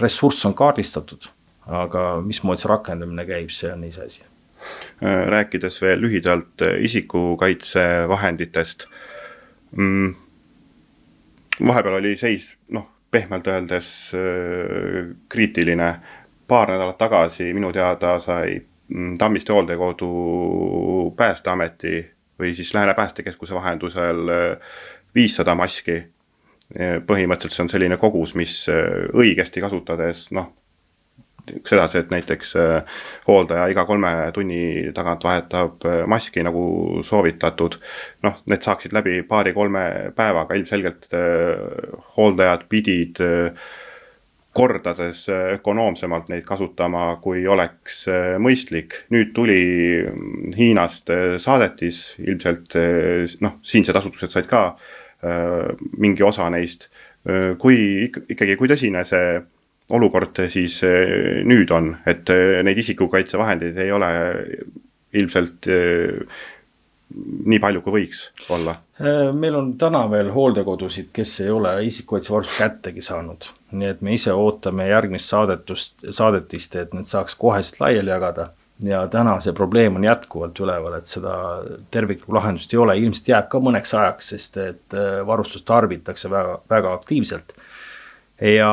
ressurss 0.00 0.46
on 0.46 0.54
kaardistatud, 0.54 1.28
aga 1.66 2.04
mismoodi 2.24 2.62
see 2.62 2.70
rakendamine 2.70 3.26
käib, 3.28 3.50
see 3.54 3.72
on 3.72 3.84
iseasi. 3.84 4.24
Äh, 5.04 5.26
rääkides 5.28 5.82
veel 5.82 6.00
lühidalt 6.00 6.62
äh, 6.62 6.84
isikukaitsevahenditest 6.84 8.86
mm,. 9.76 10.14
vahepeal 11.66 11.94
oli 11.94 12.16
seis, 12.16 12.56
noh, 12.68 12.88
pehmelt 13.10 13.46
öeldes 13.46 14.12
äh, 14.14 14.20
kriitiline. 15.28 15.94
paar 16.48 16.68
nädalat 16.68 16.98
tagasi 16.98 17.54
minu 17.54 17.72
teada 17.72 18.20
sai 18.20 18.60
mm, 18.88 19.14
Tammiste 19.18 19.52
hooldekodu 19.52 21.14
Päästeameti 21.16 22.10
või 22.40 22.54
siis 22.54 22.74
Lääne 22.74 22.94
päästekeskuse 22.94 23.54
vahendusel 23.54 24.16
viissada 25.14 25.54
maski. 25.54 26.02
Põhimõtteliselt 26.74 27.54
see 27.54 27.64
on 27.64 27.72
selline 27.72 27.96
kogus, 28.02 28.34
mis 28.34 28.54
õigesti 28.68 29.62
kasutades, 29.62 30.26
noh 30.34 30.52
sedasi, 31.66 31.98
et 32.00 32.10
näiteks 32.12 32.56
äh, 32.56 32.98
hooldaja 33.28 33.68
iga 33.72 33.84
kolme 33.88 34.10
tunni 34.34 34.90
tagant 34.96 35.24
vahetab 35.24 35.86
äh, 35.88 36.02
maski 36.08 36.44
nagu 36.44 36.64
soovitatud. 37.04 37.78
noh, 38.24 38.40
need 38.46 38.64
saaksid 38.64 38.94
läbi 38.96 39.22
paari-kolme 39.28 40.12
päevaga, 40.16 40.56
ilmselgelt 40.56 41.08
äh, 41.14 41.96
hooldajad 42.16 42.68
pidid 42.68 43.20
kordades 44.54 45.24
ökonoomsemalt 45.28 46.28
neid 46.30 46.44
kasutama, 46.46 47.16
kui 47.20 47.42
oleks 47.46 48.04
mõistlik. 48.38 49.00
nüüd 49.10 49.32
tuli 49.34 49.62
mm, 50.06 50.52
Hiinast 50.56 51.10
saadetis, 51.42 52.14
ilmselt 52.22 52.78
noh, 53.42 53.58
siinsed 53.66 53.98
asutused 53.98 54.30
said 54.30 54.46
ka 54.46 54.76
mingi 55.98 56.22
osa 56.22 56.48
neist. 56.52 56.88
kui 57.58 57.76
ikkagi, 58.04 58.56
kui 58.60 58.68
tõsine 58.68 59.00
see 59.08 59.38
olukord 59.96 60.42
siis 60.52 60.78
eh, 60.84 61.40
nüüd 61.48 61.70
on, 61.72 61.94
et 62.08 62.28
neid 62.64 62.80
isikukaitsevahendeid 62.82 63.78
ei 63.80 63.92
ole 63.92 64.10
ilmselt 65.14 65.68
nii 67.14 67.60
palju, 67.62 67.82
kui 67.84 67.94
võiks 68.00 68.24
olla? 68.52 68.76
meil 69.34 69.56
on 69.58 69.72
täna 69.78 70.04
veel 70.10 70.30
hooldekodusid, 70.34 71.10
kes 71.14 71.32
ei 71.44 71.50
ole 71.50 71.72
isikukaitsevarustust 71.86 72.60
kättegi 72.62 73.02
saanud. 73.02 73.48
nii 73.72 73.88
et 73.90 74.02
me 74.02 74.14
ise 74.14 74.32
ootame 74.32 74.88
järgmist 74.88 75.30
saadetust, 75.32 76.06
saadetist, 76.10 76.76
et 76.76 76.94
need 76.94 77.08
saaks 77.08 77.34
koheselt 77.38 77.80
laiali 77.80 78.10
jagada. 78.10 78.50
Ja 78.86 79.04
täna 79.10 79.38
see 79.44 79.54
probleem 79.56 79.96
on 79.96 80.04
jätkuvalt 80.04 80.60
üleval, 80.60 80.98
et 80.98 81.10
seda 81.10 81.34
terviklikku 81.94 82.34
lahendust 82.34 82.74
ei 82.74 82.80
ole, 82.82 82.98
ilmselt 83.00 83.30
jääb 83.32 83.48
ka 83.52 83.60
mõneks 83.62 83.94
ajaks, 83.96 84.30
sest 84.34 84.58
et 84.62 84.96
varustust 85.26 85.66
tarbitakse 85.68 86.30
väga, 86.30 86.58
väga 86.70 86.94
aktiivselt. 86.94 87.54
ja 88.40 88.70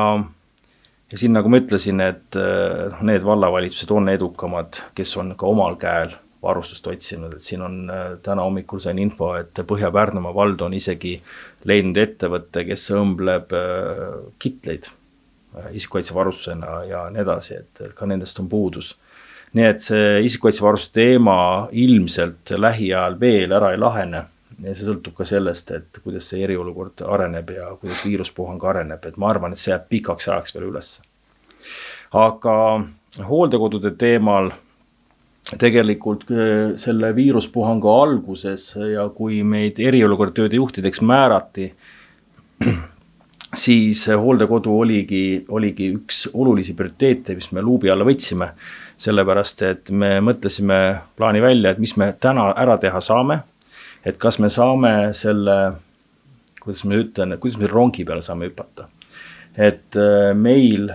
ja 1.12 1.18
siin, 1.18 1.32
nagu 1.36 1.48
ma 1.52 1.60
ütlesin, 1.60 2.00
et 2.00 2.36
noh, 2.36 3.00
need 3.04 3.24
vallavalitsused 3.24 3.90
on 3.92 4.08
edukamad, 4.08 4.80
kes 4.96 5.16
on 5.20 5.34
ka 5.36 5.46
omal 5.46 5.76
käel 5.80 6.14
varustust 6.42 6.86
otsinud, 6.86 7.36
et 7.36 7.42
siin 7.42 7.62
on 7.62 7.90
äh, 7.90 8.06
täna 8.22 8.42
hommikul 8.42 8.82
sain 8.82 8.98
info, 8.98 9.32
et 9.38 9.62
Põhja-Pärnumaa 9.66 10.34
vald 10.34 10.64
on 10.66 10.74
isegi 10.74 11.14
leidnud 11.68 12.00
ettevõtte, 12.02 12.64
kes 12.66 12.88
õmbleb 12.98 13.54
äh, 13.54 14.18
kitleid 14.42 14.90
isikukaitsevarustusena 15.52 16.76
ja 16.88 17.02
nii 17.12 17.20
edasi, 17.20 17.58
et 17.60 17.94
ka 17.94 18.06
nendest 18.08 18.38
on 18.40 18.48
puudus. 18.48 18.94
Nii 19.52 19.64
et 19.68 19.82
see 19.84 20.22
isikukaitsevarustuse 20.26 20.94
teema 20.96 21.36
ilmselt 21.72 22.54
lähiajal 22.56 23.18
veel 23.20 23.52
ära 23.52 23.72
ei 23.74 23.80
lahene 23.80 24.24
ja 24.62 24.74
see 24.74 24.86
sõltub 24.86 25.14
ka 25.18 25.26
sellest, 25.28 25.70
et 25.74 26.02
kuidas 26.02 26.28
see 26.30 26.42
eriolukord 26.46 27.02
areneb 27.04 27.50
ja 27.56 27.70
kuidas 27.80 28.04
viiruspuhang 28.06 28.62
areneb, 28.72 29.04
et 29.04 29.16
ma 29.20 29.32
arvan, 29.32 29.52
et 29.52 29.60
see 29.60 29.72
jääb 29.72 29.88
pikaks 29.90 30.28
ajaks 30.28 30.54
veel 30.56 30.68
üles. 30.70 30.92
aga 32.12 32.56
hooldekodude 33.28 33.94
teemal 33.98 34.52
tegelikult 35.58 36.24
äh, 36.30 36.74
selle 36.80 37.12
viiruspuhangu 37.16 37.90
alguses 37.90 38.70
ja 38.92 39.08
kui 39.14 39.42
meid 39.44 39.80
eriolukorra 39.82 40.34
tööde 40.36 40.56
juhtideks 40.56 41.02
määrati, 41.04 41.72
siis 43.64 44.06
hooldekodu 44.08 44.78
oligi, 44.84 45.44
oligi 45.48 45.90
üks 45.96 46.26
olulisi 46.32 46.76
prioriteete, 46.78 47.36
mis 47.36 47.50
me 47.52 47.64
luubi 47.64 47.90
alla 47.92 48.06
võtsime. 48.08 48.52
Sellepärast, 49.02 49.62
et 49.66 49.90
me 49.90 50.20
mõtlesime 50.22 50.78
plaani 51.18 51.42
välja, 51.42 51.72
et 51.72 51.80
mis 51.82 51.96
me 51.98 52.12
täna 52.20 52.52
ära 52.56 52.78
teha 52.78 53.00
saame 53.02 53.42
et 54.04 54.18
kas 54.18 54.38
me 54.42 54.50
saame 54.52 54.92
selle, 55.16 55.56
kuidas 56.62 56.84
ma 56.88 56.98
ütlen, 56.98 57.38
kuidas 57.42 57.60
me 57.60 57.70
rongi 57.70 58.06
peale 58.08 58.24
saame 58.24 58.50
hüpata. 58.50 58.88
et 59.52 59.96
äh, 60.00 60.32
meil 60.34 60.86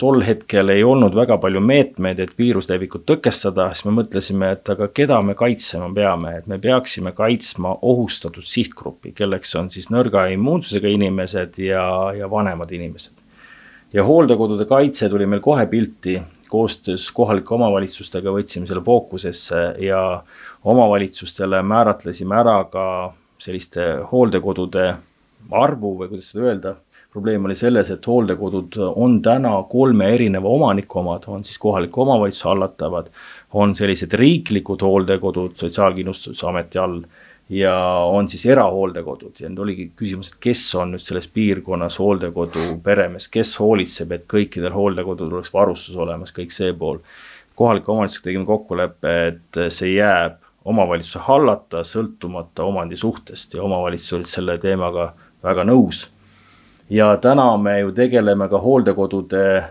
tol 0.00 0.22
hetkel 0.24 0.72
ei 0.72 0.82
olnud 0.82 1.14
väga 1.14 1.36
palju 1.38 1.60
meetmeid, 1.60 2.18
et 2.18 2.32
viiruse 2.38 2.72
levikut 2.72 3.04
tõkestada, 3.06 3.68
siis 3.72 3.84
me 3.84 3.92
mõtlesime, 4.00 4.48
et 4.56 4.70
aga 4.72 4.88
keda 4.88 5.20
me 5.22 5.36
kaitsema 5.38 5.90
peame, 5.94 6.32
et 6.38 6.46
me 6.50 6.58
peaksime 6.58 7.12
kaitsma 7.14 7.76
ohustatud 7.82 8.44
sihtgruppi, 8.48 9.12
kelleks 9.14 9.52
on 9.60 9.68
siis 9.70 9.90
nõrga 9.92 10.24
immuunsusega 10.32 10.90
inimesed 10.96 11.60
ja, 11.62 11.84
ja 12.16 12.30
vanemad 12.30 12.72
inimesed. 12.72 13.12
ja 13.92 14.02
hooldekodude 14.04 14.64
kaitse 14.66 15.08
tuli 15.08 15.26
meil 15.26 15.44
kohe 15.44 15.66
pilti, 15.70 16.16
koostöös 16.50 17.10
kohalike 17.12 17.54
omavalitsustega 17.54 18.32
võtsime 18.34 18.66
selle 18.66 18.82
fookusesse 18.84 19.62
ja 19.82 20.22
omavalitsustele 20.64 21.62
määratlesime 21.62 22.36
ära 22.40 22.56
ka 22.72 22.86
selliste 23.38 23.86
hooldekodude 24.12 24.88
arvu 25.52 25.94
või 25.98 26.08
kuidas 26.08 26.32
seda 26.32 26.48
öelda. 26.48 26.74
probleem 27.14 27.44
oli 27.46 27.54
selles, 27.54 27.90
et 27.94 28.06
hooldekodud 28.06 28.76
on 28.96 29.20
täna 29.22 29.52
kolme 29.70 30.08
erineva 30.14 30.48
omaniku 30.48 30.98
omad, 30.98 31.28
on 31.30 31.44
siis 31.44 31.58
kohaliku 31.62 32.02
omavalitsuse 32.02 32.48
hallatavad, 32.48 33.10
on 33.52 33.74
sellised 33.74 34.12
riiklikud 34.18 34.82
hooldekodud 34.82 35.54
Sotsiaalkindlustusameti 35.54 36.78
all 36.78 37.02
ja 37.48 37.74
on 38.08 38.28
siis 38.28 38.46
erahooldekodud 38.46 39.40
ja 39.40 39.50
nüüd 39.50 39.60
oligi 39.66 39.90
küsimus, 39.96 40.32
et 40.32 40.40
kes 40.46 40.62
on 40.80 40.94
nüüd 40.94 41.04
selles 41.04 41.26
piirkonnas 41.28 41.98
hooldekodu 42.00 42.78
peremees, 42.84 43.28
kes 43.28 43.56
hoolitseb, 43.60 44.14
et 44.16 44.24
kõikidel 44.30 44.72
hooldekodudel 44.72 45.40
oleks 45.40 45.52
varustus 45.52 45.96
olemas, 45.96 46.32
kõik 46.32 46.54
see 46.56 46.72
pool. 46.72 47.02
kohalike 47.54 47.92
omavalitsustega 47.92 48.30
tegime 48.30 48.46
kokkuleppe, 48.46 49.12
et 49.28 49.60
see 49.70 49.92
jääb 49.94 50.40
omavalitsuse 50.64 51.20
hallata, 51.28 51.84
sõltumata 51.84 52.64
omandi 52.64 52.96
suhtest 52.96 53.54
ja 53.54 53.62
omavalitsused 53.62 54.16
olid 54.16 54.30
selle 54.30 54.58
teemaga 54.58 55.12
väga 55.42 55.64
nõus. 55.64 56.08
ja 56.90 57.16
täna 57.16 57.56
me 57.56 57.80
ju 57.80 57.92
tegeleme 57.92 58.48
ka 58.48 58.58
hooldekodude 58.58 59.64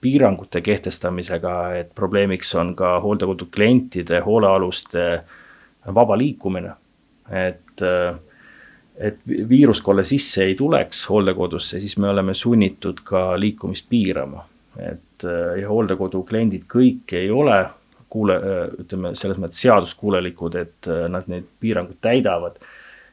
piirangute 0.00 0.60
kehtestamisega, 0.60 1.74
et 1.74 1.94
probleemiks 1.94 2.54
on 2.54 2.74
ka 2.74 3.00
hooldekodu 3.00 3.48
klientide, 3.54 4.20
hoolealuste 4.20 5.20
vaba 5.94 6.18
liikumine. 6.18 6.72
Et, 7.32 7.82
et 8.96 9.20
viiruskolle 9.26 10.04
sisse 10.04 10.44
ei 10.44 10.54
tuleks 10.54 11.06
hooldekodusse, 11.10 11.80
siis 11.80 11.96
me 11.98 12.10
oleme 12.10 12.34
sunnitud 12.34 13.00
ka 13.04 13.32
liikumist 13.40 13.88
piirama. 13.88 14.44
et 14.78 15.24
ja 15.60 15.68
hooldekodu 15.68 16.22
kliendid 16.26 16.64
kõik 16.68 17.12
ei 17.14 17.30
ole 17.30 17.58
kuule, 18.12 18.36
ütleme 18.82 19.14
selles 19.18 19.40
mõttes 19.40 19.60
seaduskuulelikud, 19.64 20.56
et 20.60 20.88
äh, 20.90 21.04
nad 21.12 21.28
neid 21.32 21.48
piiranguid 21.60 22.00
täidavad. 22.04 22.60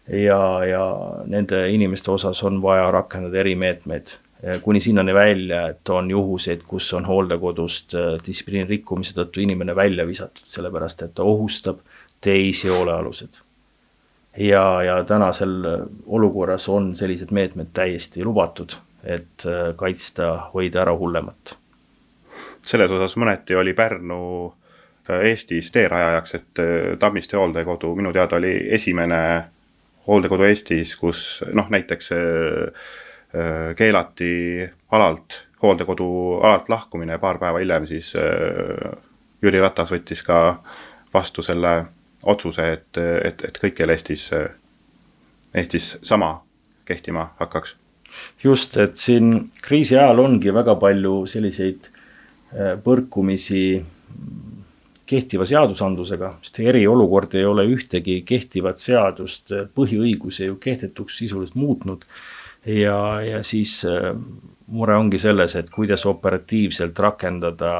ja, 0.09 0.39
ja 0.65 0.83
nende 1.29 1.67
inimeste 1.69 2.11
osas 2.11 2.41
on 2.43 2.61
vaja 2.61 2.87
rakendada 2.91 3.37
erimeetmeid 3.43 4.15
kuni 4.63 4.79
sinnani 4.79 5.13
välja, 5.13 5.67
et 5.69 5.89
on 5.93 6.07
juhuseid, 6.09 6.63
kus 6.67 6.87
on 6.97 7.05
hooldekodust 7.05 7.95
äh, 7.95 8.13
distsipliini 8.25 8.67
rikkumise 8.69 9.13
tõttu 9.17 9.43
inimene 9.43 9.75
välja 9.75 10.07
visatud, 10.07 10.47
sellepärast 10.47 11.03
et 11.05 11.13
ta 11.15 11.27
ohustab 11.27 11.83
teisi 12.23 12.71
hoolealuseid. 12.71 13.43
Ja, 14.39 14.63
ja 14.83 14.99
tänasel 15.03 15.57
olukorras 16.05 16.69
on 16.69 16.93
sellised 16.95 17.33
meetmed 17.35 17.73
täiesti 17.73 18.23
lubatud, 18.25 18.77
et 19.03 19.45
äh, 19.45 19.73
kaitsta, 19.75 20.35
hoida 20.53 20.81
ära 20.85 20.95
hullemat. 20.95 21.57
selles 22.63 22.91
osas 22.91 23.15
mõneti 23.17 23.55
oli 23.55 23.73
Pärnu 23.73 24.19
Eestis 25.09 25.71
teerajajaks, 25.71 26.35
et 26.35 26.59
äh, 26.59 26.97
Tammiste 26.99 27.37
hooldekodu 27.37 27.93
minu 27.95 28.13
teada 28.13 28.37
oli 28.37 28.53
esimene 28.75 29.21
hooldekodu 30.07 30.45
Eestis, 30.49 30.95
kus 30.95 31.43
noh, 31.53 31.69
näiteks 31.69 32.11
äh, 32.11 32.19
äh, 33.33 33.75
keelati 33.75 34.69
alalt, 34.91 35.41
hooldekodu 35.61 36.09
alalt 36.43 36.69
lahkumine 36.69 37.17
ja 37.17 37.19
paar 37.19 37.39
päeva 37.39 37.59
hiljem 37.59 37.87
siis 37.87 38.13
Jüri 39.41 39.59
Ratas 39.59 39.91
võttis 39.91 40.21
ka 40.23 40.37
vastu 41.13 41.43
selle 41.43 41.73
otsuse, 42.23 42.71
et, 42.73 42.97
et, 42.97 43.43
et 43.47 43.59
kõikjal 43.61 43.93
Eestis, 43.93 44.29
Eestis 45.55 45.93
sama 46.03 46.39
kehtima 46.85 47.29
hakkaks. 47.39 47.75
just, 48.43 48.77
et 48.77 48.97
siin 48.97 49.49
kriisi 49.61 49.97
ajal 49.97 50.19
ongi 50.19 50.53
väga 50.53 50.75
palju 50.75 51.25
selliseid 51.29 51.89
põrkumisi 52.83 53.63
kehtiva 55.09 55.45
seadusandlusega, 55.45 56.33
sest 56.41 56.59
eriolukord 56.65 57.33
ei 57.37 57.45
ole 57.45 57.65
ühtegi 57.69 58.21
kehtivat 58.25 58.81
seadust, 58.81 59.53
põhiõigusi 59.75 60.49
ju 60.49 60.57
kehtetuks 60.61 61.17
sisuliselt 61.23 61.55
muutnud. 61.55 62.05
ja, 62.65 63.21
ja 63.21 63.43
siis 63.43 63.85
mure 64.67 64.95
ongi 64.95 65.17
selles, 65.17 65.55
et 65.55 65.69
kuidas 65.69 66.05
operatiivselt 66.05 66.99
rakendada 66.99 67.71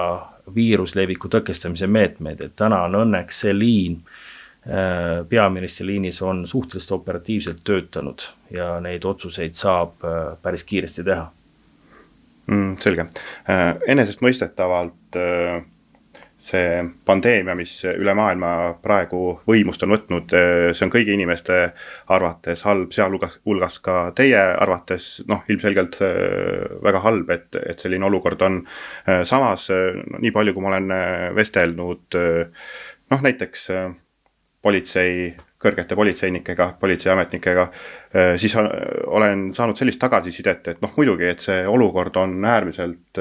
viirusleviku 0.55 1.29
tõkestamise 1.29 1.87
meetmeid, 1.87 2.41
et 2.41 2.55
täna 2.55 2.83
on 2.87 2.95
õnneks 3.03 3.43
see 3.43 3.53
liin 3.53 3.99
äh, 3.99 4.18
peaministri 5.29 5.87
liinis 5.87 6.21
on 6.21 6.47
suhteliselt 6.47 6.91
operatiivselt 6.91 7.63
töötanud 7.63 8.25
ja 8.51 8.73
neid 8.83 9.05
otsuseid 9.07 9.55
saab 9.55 10.03
äh, 10.03 10.35
päris 10.41 10.63
kiiresti 10.67 11.03
teha 11.07 11.25
mm,. 12.47 12.77
selge, 12.81 13.07
äh, 13.49 13.75
enesestmõistetavalt 13.87 15.19
see 16.39 16.67
pandeemia, 17.03 17.51
mis 17.59 17.73
üle 17.89 18.13
maailma 18.15 18.49
praegu 18.79 19.41
võimust 19.47 19.81
on 19.83 19.91
võtnud, 19.91 20.31
see 20.71 20.85
on 20.85 20.91
kõigi 20.93 21.11
inimeste 21.11 21.57
arvates 22.15 22.63
halb, 22.63 22.93
sealhulgas, 22.95 23.33
hulgas 23.43 23.75
ka 23.83 23.97
teie 24.15 24.39
arvates, 24.39 25.09
noh, 25.27 25.41
ilmselgelt 25.51 25.97
väga 26.87 27.01
halb, 27.03 27.33
et, 27.35 27.59
et 27.59 27.83
selline 27.83 28.07
olukord 28.07 28.47
on. 28.47 28.61
samas 29.27 29.67
nii 30.15 30.31
palju, 30.31 30.55
kui 30.55 30.63
ma 30.63 30.71
olen 30.71 30.95
vestelnud 31.35 32.15
noh, 32.15 33.19
näiteks 33.19 33.67
politsei, 34.61 35.29
kõrgete 35.59 35.95
politseinikega, 35.95 36.73
politseiametnikega, 36.79 37.65
siis 38.39 38.53
olen 38.59 39.49
saanud 39.55 39.79
sellist 39.79 39.99
tagasisidet, 39.99 40.67
et 40.71 40.81
noh, 40.83 40.93
muidugi, 40.95 41.27
et 41.27 41.43
see 41.43 41.65
olukord 41.67 42.15
on 42.19 42.37
äärmiselt 42.47 43.19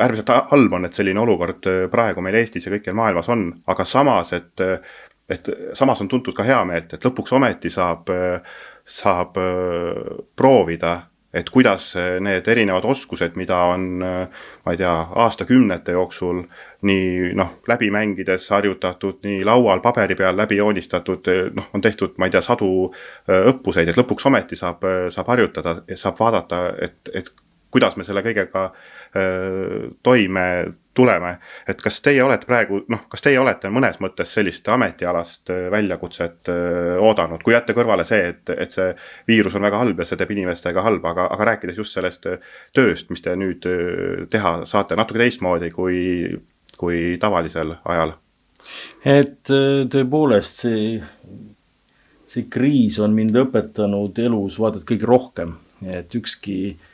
äärmiselt 0.00 0.28
halb 0.50 0.72
on, 0.72 0.84
et 0.84 0.96
selline 0.96 1.20
olukord 1.20 1.66
äh, 1.68 1.84
praegu 1.92 2.24
meil 2.24 2.38
Eestis 2.40 2.66
ja 2.66 2.72
kõikjal 2.72 2.96
maailmas 2.96 3.28
on, 3.32 3.48
aga 3.68 3.84
samas, 3.88 4.32
et 4.36 4.66
et 5.32 5.48
samas 5.78 6.00
on 6.02 6.08
tuntud 6.10 6.34
ka 6.36 6.44
heameelt, 6.44 6.90
et 6.92 7.04
lõpuks 7.06 7.32
ometi 7.32 7.70
saab, 7.72 8.10
saab 8.84 9.38
äh, 9.40 10.18
proovida, 10.36 10.96
et 11.34 11.50
kuidas 11.50 11.92
need 12.20 12.48
erinevad 12.48 12.84
oskused, 12.84 13.36
mida 13.40 13.56
on, 13.72 13.86
ma 14.02 14.74
ei 14.74 14.80
tea, 14.80 14.92
aastakümnete 15.24 15.94
jooksul 15.96 16.42
nii 16.88 17.32
noh, 17.38 17.54
läbi 17.68 17.88
mängides 17.94 18.50
harjutatud, 18.52 19.22
nii 19.24 19.40
laual, 19.48 19.80
paberi 19.84 20.16
peal 20.18 20.36
läbi 20.36 20.58
joonistatud, 20.60 21.30
noh, 21.56 21.70
on 21.72 21.84
tehtud, 21.84 22.18
ma 22.18 22.28
ei 22.28 22.34
tea, 22.34 22.42
sadu 22.44 22.68
äh, 22.90 23.48
õppuseid, 23.52 23.88
et 23.88 24.00
lõpuks 24.00 24.28
ometi 24.28 24.58
saab, 24.60 24.84
saab 25.14 25.32
harjutada 25.32 25.78
ja 25.88 25.96
saab 25.96 26.20
vaadata, 26.20 26.62
et, 26.84 27.00
et 27.14 27.32
kuidas 27.72 27.96
me 27.96 28.04
selle 28.04 28.20
kõigega 28.24 28.68
toime 30.02 30.44
tuleme. 30.94 31.36
et 31.68 31.82
kas 31.82 32.00
teie 32.02 32.22
olete 32.24 32.46
praegu, 32.46 32.82
noh, 32.92 33.04
kas 33.10 33.24
teie 33.24 33.38
olete 33.40 33.70
mõnes 33.72 33.98
mõttes 34.02 34.32
sellist 34.34 34.68
ametialast 34.68 35.52
väljakutset 35.72 36.50
oodanud, 37.00 37.42
kui 37.42 37.54
jätta 37.54 37.74
kõrvale 37.76 38.04
see, 38.08 38.32
et, 38.32 38.52
et 38.56 38.74
see 38.74 38.90
viirus 39.28 39.56
on 39.56 39.64
väga 39.64 39.80
halb 39.82 40.02
ja 40.02 40.08
see 40.08 40.20
teeb 40.20 40.34
inimestega 40.36 40.84
halba, 40.84 41.14
aga, 41.14 41.28
aga 41.36 41.48
rääkides 41.52 41.80
just 41.80 41.96
sellest 41.96 42.28
tööst, 42.76 43.10
mis 43.10 43.24
te 43.24 43.36
nüüd 43.38 43.66
teha 44.30 44.54
saate 44.68 44.98
natuke 44.98 45.22
teistmoodi 45.22 45.72
kui, 45.72 46.02
kui 46.78 47.16
tavalisel 47.20 47.76
ajal? 47.84 48.16
et 49.08 49.48
tõepoolest 49.90 50.62
see, 50.62 50.86
see 52.30 52.46
kriis 52.52 53.00
on 53.02 53.16
mind 53.16 53.36
õpetanud 53.46 54.18
elus 54.22 54.60
vaata 54.62 54.78
et 54.78 54.86
kõige 54.86 55.08
rohkem, 55.08 55.56
et 55.82 56.14
ükski 56.14 56.58
äh, 56.70 56.88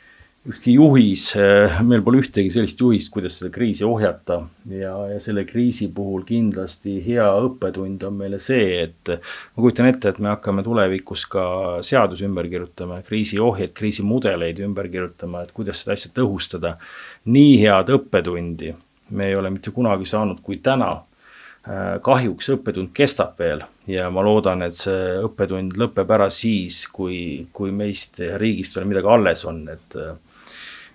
ükski 0.47 0.73
juhis, 0.73 1.35
äh, 1.35 1.81
meil 1.83 2.01
pole 2.03 2.21
ühtegi 2.21 2.51
sellist 2.53 2.79
juhist, 2.79 3.11
kuidas 3.11 3.35
seda 3.41 3.51
kriisi 3.51 3.83
ohjata 3.83 4.39
ja, 4.71 4.93
ja 5.11 5.17
selle 5.19 5.43
kriisi 5.45 5.89
puhul 5.91 6.23
kindlasti 6.27 6.95
hea 7.03 7.27
õppetund 7.43 8.05
on 8.07 8.15
meile 8.21 8.39
see, 8.39 8.85
et 8.85 9.11
ma 9.11 9.59
kujutan 9.59 9.89
ette, 9.89 10.13
et 10.13 10.21
me 10.23 10.31
hakkame 10.31 10.63
tulevikus 10.63 11.25
ka 11.29 11.43
seadusi 11.83 12.23
ümber 12.27 12.47
kirjutama, 12.47 13.01
kriisiohjeid, 13.07 13.73
kriisimudeleid 13.75 14.61
ümber 14.63 14.87
kirjutama, 14.87 15.43
et 15.43 15.51
kuidas 15.55 15.83
seda 15.83 15.97
asja 15.97 16.13
tõhustada. 16.15 16.77
nii 17.25 17.59
head 17.59 17.91
õppetundi 17.97 18.73
me 19.09 19.27
ei 19.27 19.35
ole 19.35 19.51
mitte 19.51 19.75
kunagi 19.75 20.07
saanud 20.07 20.39
kui 20.45 20.61
täna 20.63 20.93
äh, 20.95 21.99
kahjuks 22.01 22.53
õppetund 22.55 22.93
kestab 22.95 23.35
veel 23.43 23.67
ja 23.91 24.07
ma 24.09 24.23
loodan, 24.23 24.63
et 24.63 24.79
see 24.79 25.19
õppetund 25.19 25.75
lõpeb 25.75 26.15
ära 26.15 26.31
siis, 26.31 26.85
kui, 26.87 27.49
kui 27.51 27.75
meist 27.75 28.23
riigist 28.39 28.79
veel 28.79 28.87
midagi 28.87 29.15
alles 29.17 29.45
on, 29.49 29.65
et 29.67 29.99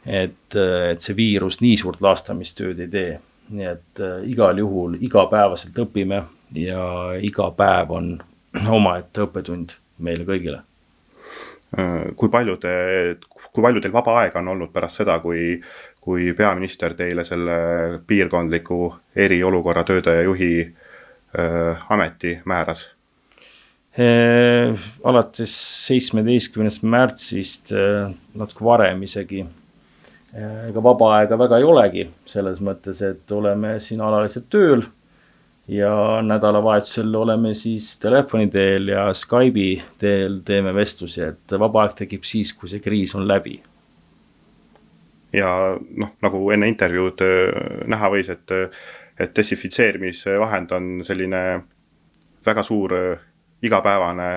et, 0.06 0.56
et 0.90 1.00
see 1.00 1.16
viirus 1.16 1.60
nii 1.62 1.76
suurt 1.80 2.02
laastamistööd 2.04 2.82
ei 2.84 2.90
tee. 2.90 3.14
nii 3.54 3.66
et 3.68 4.00
äh, 4.00 4.22
igal 4.24 4.56
juhul 4.56 4.94
igapäevaselt 5.04 5.76
õpime 5.82 6.22
ja 6.56 6.84
iga 7.20 7.50
päev 7.52 7.90
on 7.92 8.06
omaette 8.78 9.20
õppetund 9.26 9.74
meile 10.00 10.24
kõigile. 10.24 10.62
Äh, 11.76 12.14
kui 12.16 12.30
palju 12.32 12.56
te, 12.62 12.72
kui 13.28 13.62
palju 13.62 13.82
teil 13.84 13.92
vaba 13.92 14.16
aega 14.22 14.40
on 14.40 14.48
olnud 14.54 14.72
pärast 14.72 15.02
seda, 15.02 15.18
kui, 15.20 15.58
kui 16.00 16.32
peaminister 16.32 16.96
teile 16.96 17.24
selle 17.28 17.58
piirkondliku 18.06 18.94
eriolukorra 19.26 19.84
tööde 19.84 20.16
juhi 20.22 20.52
äh, 20.64 21.86
ameti 21.88 22.38
määras? 22.44 22.90
alates 23.94 25.52
seitsmeteistkümnest 25.86 26.82
märtsist, 26.82 27.70
natuke 28.34 28.64
varem 28.66 29.04
isegi 29.06 29.44
ega 30.34 30.82
vaba 30.82 31.10
aega 31.18 31.38
väga 31.38 31.60
ei 31.60 31.64
olegi, 31.66 32.04
selles 32.26 32.60
mõttes, 32.64 33.00
et 33.06 33.32
oleme 33.32 33.76
siin 33.80 34.00
alaliselt 34.02 34.48
tööl 34.50 34.82
ja 35.70 36.22
nädalavahetusel 36.22 37.14
oleme 37.14 37.54
siis 37.54 37.96
telefoni 38.02 38.48
teel 38.50 38.88
ja 38.88 39.06
Skype'i 39.14 39.82
teel 39.98 40.40
teeme 40.44 40.74
vestlusi, 40.74 41.22
et 41.22 41.54
vaba 41.58 41.84
aeg 41.84 41.94
tekib 42.02 42.26
siis, 42.26 42.52
kui 42.52 42.68
see 42.68 42.82
kriis 42.84 43.14
on 43.14 43.28
läbi. 43.28 43.60
ja 45.32 45.48
noh, 45.96 46.10
nagu 46.22 46.50
enne 46.54 46.68
intervjuud 46.70 47.22
äh, 47.26 47.86
näha 47.90 48.10
võis, 48.10 48.28
et, 48.30 48.52
et 49.18 49.32
desinfitseerimisvahend 49.36 50.74
on 50.76 50.90
selline 51.02 51.40
väga 52.46 52.62
suur 52.62 52.94
äh, 52.94 53.24
igapäevane, 53.62 54.28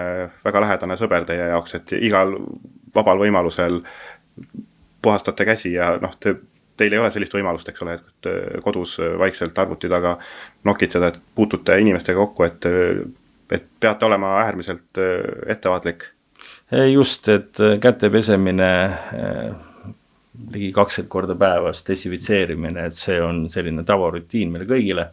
väga 0.46 0.62
lähedane 0.64 0.98
sõber 0.98 1.26
teie 1.28 1.52
jaoks, 1.52 1.76
et 1.76 1.94
igal 2.00 2.34
vabal 2.96 3.20
võimalusel 3.20 3.82
puhastate 5.08 5.48
käsi 5.48 5.74
ja 5.74 5.93
noh, 6.04 6.13
te, 6.20 6.36
teil 6.78 6.93
ei 6.93 7.02
ole 7.02 7.12
sellist 7.13 7.34
võimalust, 7.34 7.72
eks 7.72 7.86
ole, 7.86 7.96
et 7.98 8.62
kodus 8.63 8.98
vaikselt 9.20 9.58
arvuti 9.58 9.89
taga 9.89 10.17
nokitseda, 10.67 11.10
et 11.10 11.22
puutute 11.36 11.80
inimestega 11.82 12.20
kokku, 12.20 12.46
et, 12.46 12.67
et 13.58 13.65
peate 13.80 14.06
olema 14.06 14.36
äärmiselt 14.43 15.02
ettevaatlik. 15.48 16.06
just, 16.91 17.32
et 17.34 17.63
käte 17.82 18.12
pesemine 18.13 18.70
ligi 20.52 20.72
kakskümmend 20.76 21.12
korda 21.12 21.36
päevas, 21.39 21.82
desinfitseerimine, 21.88 22.88
et 22.88 22.98
see 22.98 23.17
on 23.24 23.46
selline 23.52 23.86
tavarutiin 23.88 24.54
meile 24.54 24.67
kõigile. 24.70 25.10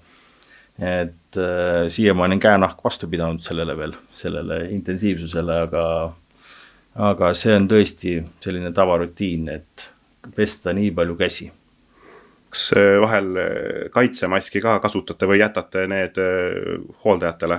et 0.75 1.37
äh, 1.39 1.85
siiamaani 1.89 2.35
on 2.35 2.41
käenahk 2.43 2.81
vastu 2.83 3.07
pidanud 3.07 3.39
sellele 3.47 3.77
veel, 3.79 3.93
sellele 4.11 4.57
intensiivsusele, 4.75 5.59
aga 5.69 5.83
aga 6.95 7.33
see 7.35 7.55
on 7.57 7.69
tõesti 7.71 8.17
selline 8.45 8.73
tavarutiin, 8.75 9.49
et 9.51 9.89
pesta 10.37 10.73
nii 10.73 10.91
palju 10.95 11.17
käsi. 11.19 11.51
kas 12.55 12.69
vahel 13.03 13.39
kaitsemaski 13.91 14.61
ka 14.63 14.79
kasutate 14.79 15.27
või 15.27 15.41
jätate 15.41 15.89
need 15.91 16.21
äh, 16.23 16.85
hooldajatele? 17.05 17.57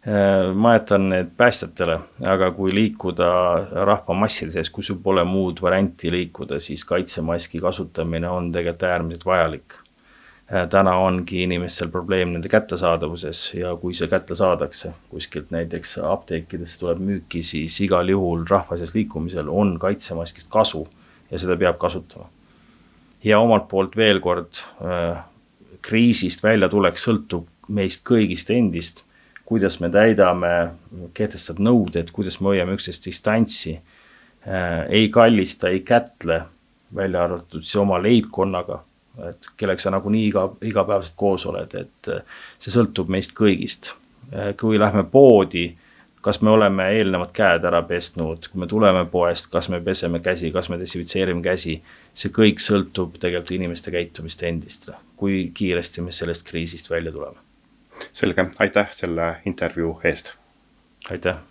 Äh, 0.00 0.54
ma 0.56 0.72
jätan 0.78 1.10
need 1.12 1.34
päästjatele, 1.36 1.98
aga 2.24 2.50
kui 2.56 2.72
liikuda 2.72 3.28
rahvamasside 3.84 4.56
sees, 4.56 4.70
kus 4.72 4.92
pole 5.02 5.24
muud 5.24 5.60
varianti 5.60 6.10
liikuda, 6.10 6.60
siis 6.60 6.84
kaitsemaski 6.88 7.60
kasutamine 7.60 8.28
on 8.28 8.48
tegelikult 8.52 8.88
äärmiselt 8.88 9.26
vajalik 9.28 9.79
Äh, 9.79 9.79
täna 10.50 10.96
ongi 10.98 11.44
inimestel 11.44 11.88
probleem 11.88 12.32
nende 12.34 12.50
kättesaadavuses 12.50 13.42
ja 13.54 13.70
kui 13.78 13.94
see 13.94 14.08
kätte 14.10 14.34
saadakse 14.34 14.90
kuskilt 15.10 15.52
näiteks 15.54 15.98
apteekidesse 16.02 16.80
tuleb 16.80 17.02
müüki, 17.06 17.44
siis 17.46 17.76
igal 17.86 18.10
juhul 18.10 18.42
rahva 18.50 18.78
sees 18.80 18.94
liikumisel 18.94 19.48
on 19.48 19.76
kaitsemaskist 19.78 20.50
kasu 20.50 20.82
ja 21.30 21.38
seda 21.38 21.56
peab 21.56 21.78
kasutama. 21.78 22.26
ja 23.24 23.38
omalt 23.38 23.68
poolt 23.68 23.96
veel 23.96 24.20
kord, 24.20 24.64
äh, 24.82 25.22
kriisist 25.82 26.42
väljatulek 26.42 26.98
sõltub 26.98 27.46
meist 27.68 28.02
kõigist 28.04 28.50
endist, 28.50 29.04
kuidas 29.44 29.78
me 29.80 29.90
täidame 29.90 30.72
kehtestatud 31.14 31.62
nõuded, 31.62 32.10
kuidas 32.10 32.40
me 32.40 32.54
hoiame 32.54 32.74
üksteist 32.74 33.06
distantsi, 33.06 33.78
äh, 34.48 34.86
ei 34.88 35.08
kallista, 35.08 35.68
ei 35.68 35.84
kätle, 35.86 36.42
välja 36.94 37.22
arvatud 37.22 37.62
siis 37.62 37.76
oma 37.76 38.02
leibkonnaga 38.02 38.82
et 39.28 39.48
kellega 39.56 39.82
sa 39.82 39.92
nagunii 39.94 40.26
iga, 40.28 40.46
igapäevaselt 40.62 41.16
koos 41.16 41.46
oled, 41.50 41.74
et 41.74 42.10
äh, 42.12 42.22
see 42.58 42.72
sõltub 42.74 43.10
meist 43.12 43.34
kõigist. 43.36 43.94
Äh, 44.30 44.52
kui 44.60 44.78
lähme 44.78 45.04
poodi, 45.10 45.68
kas 46.22 46.40
me 46.44 46.50
oleme 46.50 46.90
eelnevad 46.98 47.32
käed 47.36 47.66
ära 47.66 47.82
pesnud, 47.88 48.48
kui 48.52 48.62
me 48.62 48.68
tuleme 48.70 49.04
poest, 49.10 49.50
kas 49.52 49.70
me 49.72 49.80
peseme 49.84 50.20
käsi, 50.24 50.52
kas 50.54 50.70
me 50.70 50.78
desinfitseerime 50.80 51.42
käsi, 51.44 51.80
see 52.14 52.32
kõik 52.34 52.62
sõltub 52.62 53.18
tegelikult 53.18 53.54
inimeste 53.56 53.94
käitumist 53.94 54.42
endist. 54.42 54.90
kui 55.16 55.50
kiiresti 55.54 56.00
me 56.00 56.12
sellest 56.12 56.48
kriisist 56.48 56.90
välja 56.90 57.12
tuleme. 57.12 57.36
selge, 58.12 58.50
aitäh 58.58 58.88
selle 58.92 59.36
intervjuu 59.44 60.00
eest. 60.04 60.34
aitäh 61.10 61.49